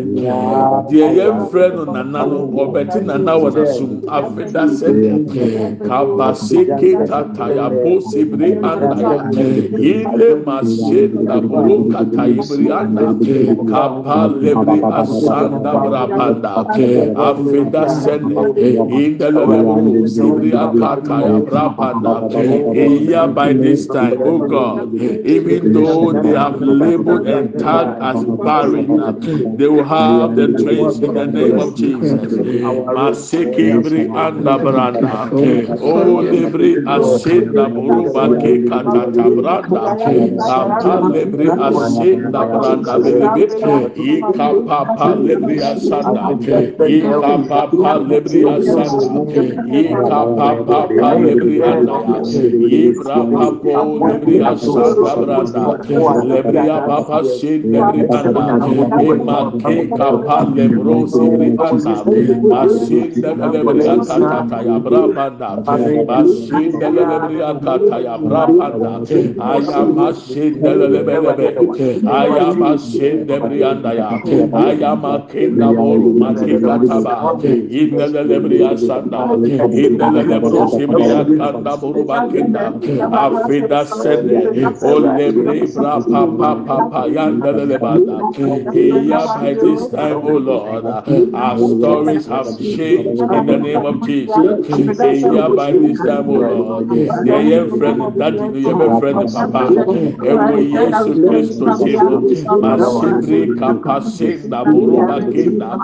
[0.89, 7.45] deɛ yɛn frɛ no nana no ɔbɛti nana wɔ ne sum afeda sɛnɛ kabase ketata
[7.57, 9.31] yabo sebire andaya
[9.79, 13.15] yile ma se naboro kata ibiri anda
[13.65, 15.73] kapa lebre asanda
[21.25, 22.25] ya brabanda
[23.33, 24.85] by this time oh God
[25.25, 28.87] even though they have labeled and tagged as barren
[29.57, 32.39] they will have the twins in the name of Jesus
[35.79, 43.45] oh lebre asenda buruba ke katata branda kapa se na branda belebe
[44.09, 46.23] e ka pa pa lebre asanda
[46.87, 49.41] e ka pa pa lebre asanda
[49.79, 52.17] e ka pa pa pa lebre asanda
[52.79, 53.75] e bra pa po
[54.07, 55.63] lebre asanda branda
[56.29, 58.45] lebre pa pa se lebre asanda
[59.03, 62.99] e ma ke ka pa lebro se lebre asanda asi
[63.53, 65.49] lebre asanda ta ya bra banda
[66.17, 68.93] asi lebre asanda ta ya bra banda
[69.51, 71.66] aya ma se lebre
[72.17, 74.09] ayama shin lebre anda ya
[74.53, 77.15] ayama kenda boru makika taba
[77.69, 79.21] inda lebre asanda
[79.71, 82.73] inda lebre sibri akanda boru makenda
[83.11, 84.41] afida sende
[84.81, 88.17] o lebre bra papa papa yanda lebanda
[88.73, 90.85] yeah by this time oh lord
[91.33, 94.59] our stories have changed in the name of Jesus
[95.35, 96.87] yeah by this time oh lord
[97.21, 99.63] yeah yeah friend daddy no yeah friend papa
[100.31, 102.23] ewo yesu kristo timo
[102.61, 105.79] masibri kapase na buru makenda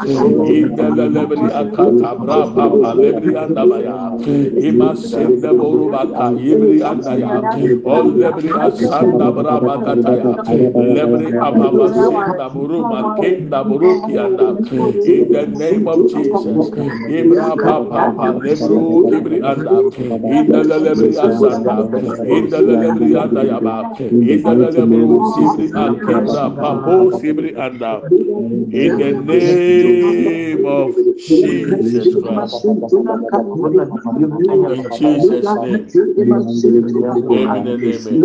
[0.47, 4.11] inda lebre akata bra papa lebre anda baya.
[4.57, 7.41] Ima sende buru baka ibri anda ya.
[7.83, 10.31] O lebre asanda bra bakata ya.
[10.75, 14.57] Lebre ababa senda buru makenda buru kianda
[15.05, 16.71] in the name of Jesus.
[17.07, 19.85] Ibra papa lebru ibri anda.
[20.25, 21.89] In the lebre asanda.
[22.27, 23.85] In the lebre anda ya ba.
[24.21, 32.87] In the lebre sibri akenda papo sibri anda in the name of Jesus Christ in
[34.99, 35.87] Jesus name
[37.29, 38.23] amen and amen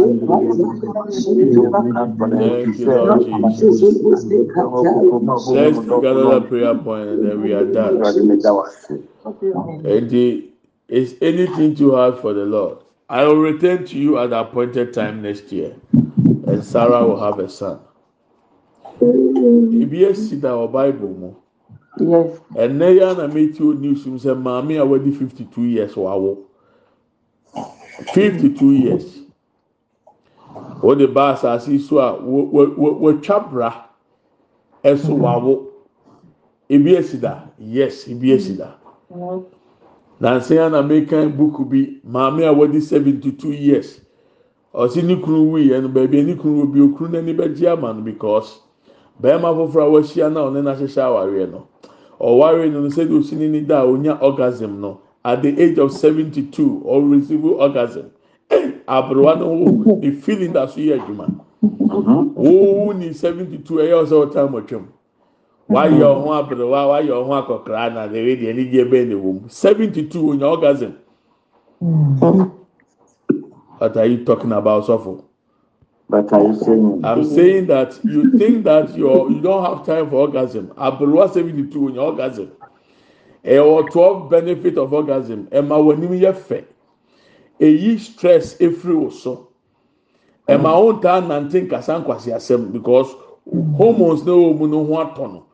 [2.31, 3.83] Thank you, Lord Jesus.
[5.48, 8.01] Let's take another prayer point and then we are done.
[9.85, 10.13] And
[10.88, 12.79] is anything too hard for the Lord?
[13.08, 15.75] I will return to you at the appointed time next year,
[16.46, 17.81] and Sarah will have a son.
[19.00, 21.35] If you see that Bible mu,
[22.00, 22.38] Yes.
[22.54, 26.38] ɛnɛ yɛ na meti o news mu sɛ maame a wadi fifty two years wawo
[28.12, 29.20] fifty two years.
[30.81, 33.85] Wɔde ba asase so a wɔtwa bra
[34.85, 35.66] ɛso wawo
[36.70, 37.42] ebi esi da.
[37.58, 38.74] Yes ebi esi da.
[40.20, 44.00] Nansi na mekan book bi maame a wɔde seventy two years
[44.75, 48.00] ɔsi ne kunu wi yɛ no beebi ne kunu obi okunu n'ani bɛgye ama no
[48.02, 48.60] because
[49.23, 51.66] bɛrima foforɔ a wɔahyia na ɔne n'ahyehyɛ awareɛ no
[52.21, 55.79] ɔware no no sɛdeɛ osi ne ni da a onya orgasm no at the age
[55.79, 58.10] of seventy two or receive orgasm.
[58.88, 61.29] Aberewa no wo the feeling da so yɛ adwuma
[61.62, 64.85] wo ni seventy two ɛyɛ ɔsɛ ɔtan mɔtwam
[65.69, 70.31] wayɛ ɔho aberewa wayɛ ɔho akɔkora na way deɛ anigye bɛn ne wɔm seventy two
[70.31, 70.92] onya orgasm
[73.79, 75.24] what are you talking about sɔfo.
[76.10, 77.04] But are you saying?
[77.04, 80.68] I'm saying that you think that you you don't have time for orgasm.
[80.68, 82.50] Aberewa seventy two onya orgasm.
[83.44, 85.46] Ɛwɔ twelve benefit of orgasm.
[85.52, 86.64] Ɛma wɔn anim yɛ fɛ.
[87.60, 89.48] Eyi stress efiri wò so.
[90.48, 93.14] Ɛma wɔn taa nante nkasa nkwasi asɛm because
[93.76, 95.44] hormones na wɔn mu no ho atɔ no.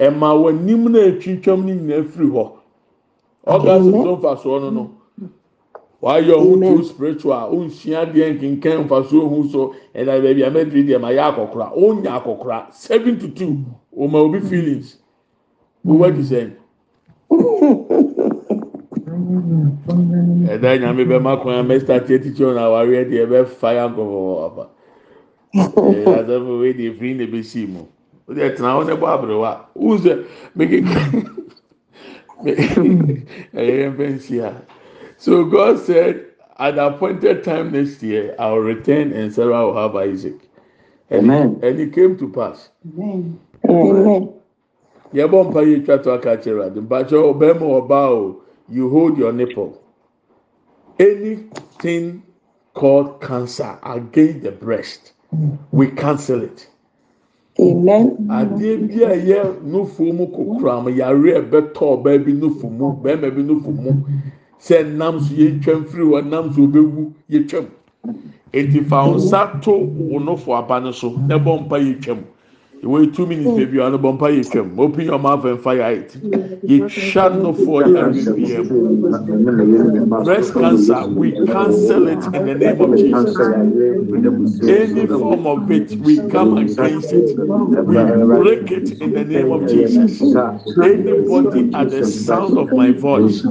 [0.00, 2.52] Ɛma wɔn anim na etwitwam ne nyinaa firi hɔ.
[3.46, 4.90] Orgasm so nfa soɔ no no.
[6.04, 7.50] wayɛ ɔho too spiritual?
[7.50, 12.72] Onsua deɛ nkenkan mfasoɔ hu so ɛna baabi a deɛ ma yɛ akɔkora onya akɔkora
[12.72, 13.64] seven to two.
[13.96, 14.98] Ɔma obi feelings.
[15.86, 16.50] Owó adi sɛ
[20.52, 24.64] ɛda nyame bɛ kwan mɛsta tiɛ titi ɔna awareɛ deɛ bɛ fa ya nkɔfɔ aba
[25.54, 27.86] ɛɛ asɛfo wei deɛ firi na ebesi mu
[28.28, 30.24] o deɛ tena hɔ ne bɔ abiriwa o sɛ
[30.56, 31.00] mekeka
[33.54, 34.52] ɛyɛ mpɛnsia.
[35.24, 36.22] So God said,
[36.58, 40.34] at the appointed time next year, I will return and Sarah will have Isaac.
[41.08, 41.60] And, Amen.
[41.62, 42.68] and it came to pass.
[42.92, 43.40] Amen.
[43.66, 44.34] Amen.
[45.14, 49.32] Yɛbɔ mpa yi twa to aka kyerɛ adi mpakyɛ ɔbɛrima ɔbaa o you hold your
[49.32, 49.80] nipple
[50.98, 52.22] anything
[52.74, 55.12] called cancer against the breast
[55.72, 56.68] we cancel it.
[57.58, 58.28] Amen.
[58.28, 63.34] adeɛ bi a ɛyɛ nufu mu kokora mu yare ɛbɛtɔ ɔbaa bi nufu mu bɛrima
[63.34, 64.04] bi nufu mu
[64.66, 67.66] sɛ nam so yɛtwam firi hɔ nam so obɛwu yɛtwam.
[68.52, 72.22] Ɛnti fa wo nsa to wo nofo aba no so na bɔ mpa yɛtwam.
[72.84, 76.16] Ìwé two minutes bèbí ọ̀nà bọ̀ mpa yɛtwam open your mouth and fire it.
[76.68, 78.80] Yɛtwa nofo yare bia mu
[80.24, 83.50] breast cancer we cancel it in the name of jesus.
[84.66, 87.34] Any form of it we come against it.
[87.84, 90.34] We break it in the name of jesus.
[90.80, 93.44] Anybody at the sound of my voice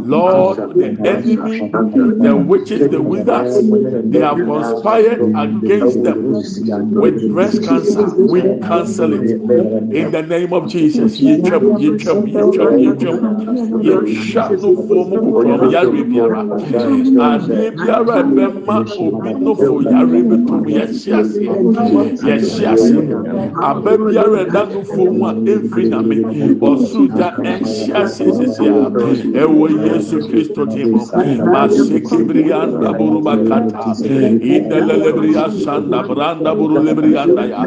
[0.00, 1.78] lord the enemy
[2.20, 3.72] the witches the wizards
[4.10, 6.28] they have conspired against them
[6.96, 8.16] with breast cancer.
[8.26, 13.18] We cancel it in the name of jesus yɛtwam yɛtwam yɛtwam yɛtwam
[13.86, 16.40] yɛtwa nofo mu yare biara
[17.28, 21.54] adeɛ biara ɛbɛma obi nofo yare bɛtum yɛhyɛ aseɛ
[22.26, 23.02] yɛhyɛ aseɛ
[23.68, 26.16] aba biara ɛda nofo mu a ɛmfiri nyame
[26.60, 28.90] ɔsoro da ɛnhyɛ aseɛ sisi a
[29.42, 31.00] ɛwɔ yesu kristo din mu
[31.52, 33.92] masekebiri anda buru bakata
[34.52, 37.62] indelelebiri asanda branda buru lebiri anda ya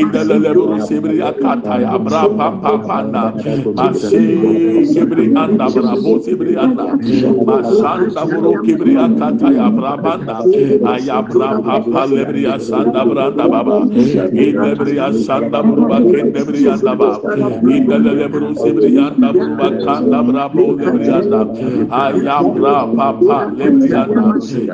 [0.00, 3.34] indelele buru sebiri akata ya bra pa pa panda
[3.76, 6.98] masekebiri anda bra bo sebiri anda
[7.46, 8.26] masanda
[8.64, 10.38] kebiri akata ya bra banda
[10.82, 13.88] aya bra pa pa lebiri asanda branda baba
[14.34, 17.20] indelebiri asanda buru bakende biri anda ba
[17.66, 21.42] indelele buru sebiri anda buru bakanda bra bo lebiri anda
[21.90, 24.26] aya bra pa pa lebiri anda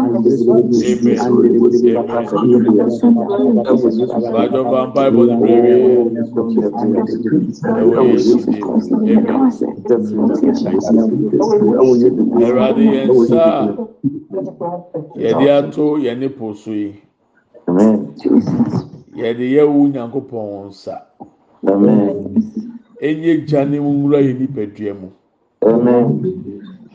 [12.47, 13.45] Ẹ̀rọ̀dì yẹn sá
[15.23, 16.93] yẹ̀dí àtó yẹn ní pòsù yìí.
[19.23, 20.95] Yẹ̀dí yẹ wu nyankopɔn wɔn nsa.
[23.07, 25.09] Enye gya ne mu nwura yɛ nipadua mu.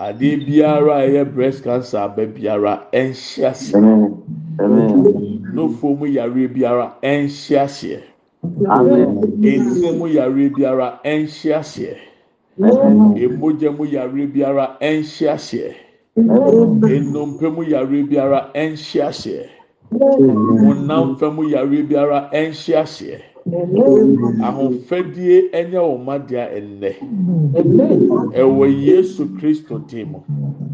[0.05, 3.81] Adeɛ biara a ɛyɛ breast cancer aba biara ɛnhyɛ aseɛ.
[5.55, 8.01] Nofo mu yare biara ɛnhyɛ aseɛ.
[9.43, 11.95] Enu mu yare biara ɛnhyɛ aseɛ.
[13.23, 15.73] Emogya mu yare biara ɛnhyɛ aseɛ.
[16.95, 19.47] Enompe mu yare biara ɛnhyɛ aseɛ.
[19.93, 23.21] Honam fam mu yare biara ɛnhyɛ aseɛ.
[24.47, 26.91] ahofadie ɛnyɛ wɔn ma dea ɛnnɛ
[28.33, 30.19] ɛwɔ yesu kristo dim mu.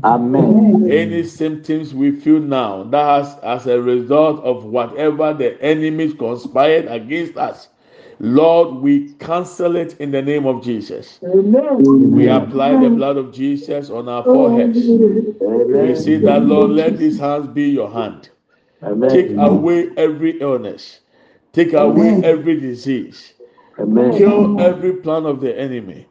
[0.03, 0.89] Amen.
[0.89, 6.87] any symptoms we feel now that has as a result of whatever the enemies conspired
[6.87, 7.67] against us
[8.19, 11.19] lord we cancel it in the name of jesus.
[11.21, 14.79] We apply the blood of jesus on our foreheads.
[14.79, 18.29] We say that lord let these hands be your hand
[19.09, 20.99] take away every illness
[21.53, 23.33] take away every disease
[23.79, 24.11] Amen.
[24.17, 26.07] kill every plan of the enemy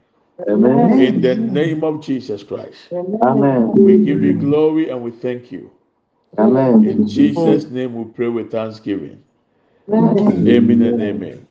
[0.48, 1.00] Amen.
[1.00, 3.72] in the name of jesus christ Amen.
[3.74, 5.70] we give you glory and we thank you
[6.38, 6.88] Amen.
[6.88, 9.22] In Jesus' name we pray with thanksgiving.
[9.92, 11.46] Amen and amen.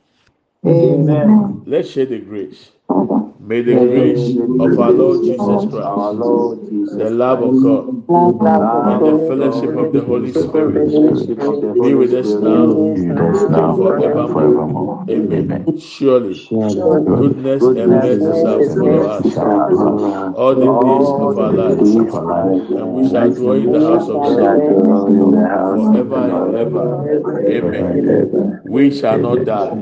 [0.66, 1.62] Amen.
[1.66, 2.70] Let's share the grace.
[3.50, 6.20] May the grace of our Lord Jesus Christ,
[6.98, 12.70] the love of God, and the fellowship of the Holy Spirit be with us now
[12.94, 15.04] and forevermore.
[15.10, 15.80] Amen.
[15.80, 19.26] Surely, goodness and mercy shall follow us
[20.36, 24.62] all the days of our lives, and we shall dwell in the house of Lord
[25.90, 26.86] forever and ever.
[27.50, 28.60] Amen.
[28.68, 29.74] We shall not die,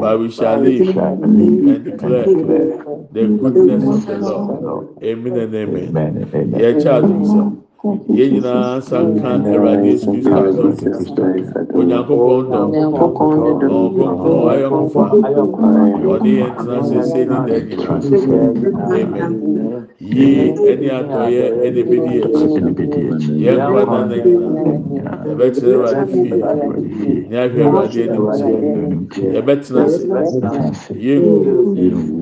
[0.00, 2.26] but we shall live and declare
[3.12, 5.02] the goodness of the Lord.
[5.02, 5.96] Amen and amen.
[5.96, 6.30] amen.
[6.34, 6.60] amen.
[6.60, 7.61] Yeah.
[7.82, 10.70] Yɛn nyinaa nsanka Awurade Yesu Kristo adum.
[11.78, 12.70] Onyankopɔn dɔm.
[13.04, 15.04] Ɔnkonkron ayɔnkofa.
[16.22, 17.54] Yɛn tena sese ne da.
[18.94, 19.32] Amen.
[19.98, 22.48] Yie ɛne adɔyɛ ɛna ebedi akyi.
[23.42, 25.18] Yɛn nkwa nana nyinaa.
[25.26, 26.38] Yɛbɛtena Awurade fie.
[27.30, 28.26] Ne ahwɛ Awurade anim
[29.10, 29.26] tie.
[29.34, 30.06] Yɛbɛtena ase.
[30.94, 31.34] Yɛngu.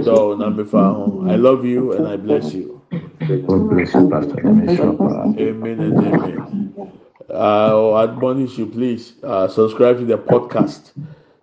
[0.05, 0.84] dɔw na mefa
[1.29, 2.81] I love you and I bless you.
[2.91, 4.39] God bless you, Pastor.
[4.47, 7.01] Amen and amen.
[7.29, 10.91] Uh, I admonish you, please uh, subscribe to the podcast.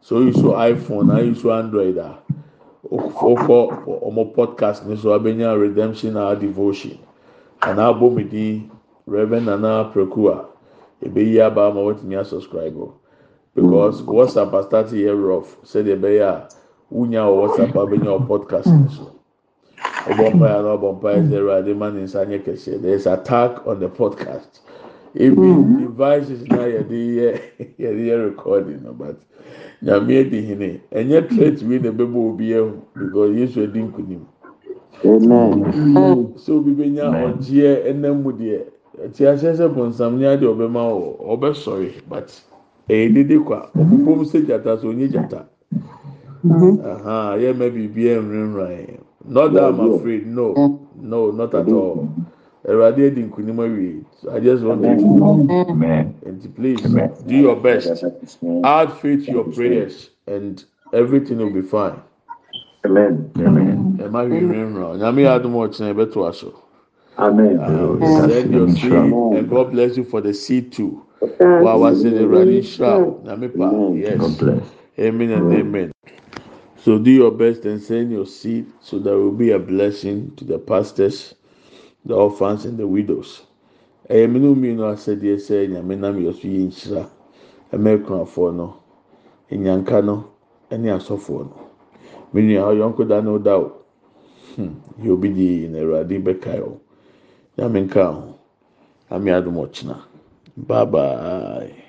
[0.01, 1.99] So you saw iPhone, I use Android.
[1.99, 2.17] Uh,
[2.93, 3.69] for
[4.09, 6.99] ọmọ podcast so abenya redemption our devotion
[7.63, 7.79] and
[8.17, 8.71] mi di
[9.07, 10.45] reverend nana prekua
[11.07, 12.93] ebeyi aba ama wetumi asubscribe o
[13.55, 16.49] because whatsapp start yɛ rough sɛdeɛ ɛbɛyɛ a
[16.93, 19.12] wunya wɔ whatsapp abenya wɔ podcast ni
[20.07, 22.83] so ɔbɔ mpa yɛ na ɔbɔ mpa yɛ sɛ ɛwurade ma ne nsa nyɛ kɛseɛ
[22.83, 24.61] there is attack on the podcast
[25.15, 27.41] even devices na yɛde yɛ
[27.79, 29.17] yɛde yɛ recording no but
[29.83, 34.21] nyame edi hene ɛnyɛ threat wi na ɛbɛbɔ obi ɛho because yesu edi nkunim
[35.05, 36.33] Amen.
[36.37, 38.65] so obi benya ɔgyeɛ ɛnam mu deɛ
[39.05, 42.29] ɛti ahyɛ sɛ bɔnsam ní adi ɔbɛma wɔ ɔbɛsɔre but
[42.89, 45.45] ɛyɛ dede kwa ɔbɛbɔ mu sɛ gyata so onye gyata
[46.85, 50.27] aha yɛ mɛ biribi ɛnrinrin not that i'm afraid.
[50.27, 50.89] No.
[50.97, 52.09] No not at all.
[52.69, 56.15] Ɛwurade edi nkunim awie so i just want you to Amen.
[56.27, 56.81] and please
[57.27, 58.05] do your best.
[58.65, 62.01] Add faith to your prayers and everything will be fine.
[62.85, 63.31] Amen.
[63.39, 63.99] Amen.
[64.03, 64.99] ẹ má rí rí ràn.
[64.99, 66.51] Nyàmé àdúmọ̀ ọ̀kyẹ́ ẹ bẹ́ tó aṣọ.
[67.19, 67.59] Amen.
[68.29, 71.03] Send ah, your seed and God bless you for the seed too.
[71.39, 73.25] Wow, what's in the running shroud?
[73.25, 73.71] Nyàmé pa?
[73.71, 74.37] God yes.
[74.39, 74.63] bless.
[74.99, 75.93] Amen and amen.
[76.85, 80.45] So do your best and send your seed so there will be a blessing to
[80.45, 81.35] the pastors,
[82.05, 83.43] the orphans, and the widows.
[84.11, 87.03] Ẹyẹ mi ní mi nù asẹ́díẹ̀ sẹ́ nyàmé nam yẹ so yẹ nhyira
[87.75, 88.67] ẹ̀mẹ́kùnàfọ́ no
[89.53, 90.17] ẹ̀nyanka no
[90.75, 91.57] ẹ̀ne asọ́fọ́ no.
[92.33, 93.73] Me nua ọyọnko da no da o.
[94.57, 96.81] Hmm, yẹ obi di na Awurade bɛkae o.
[97.57, 98.25] Nyame nka ho.
[99.11, 99.97] Ame adom ɔkyena.
[100.57, 101.82] Bye bye.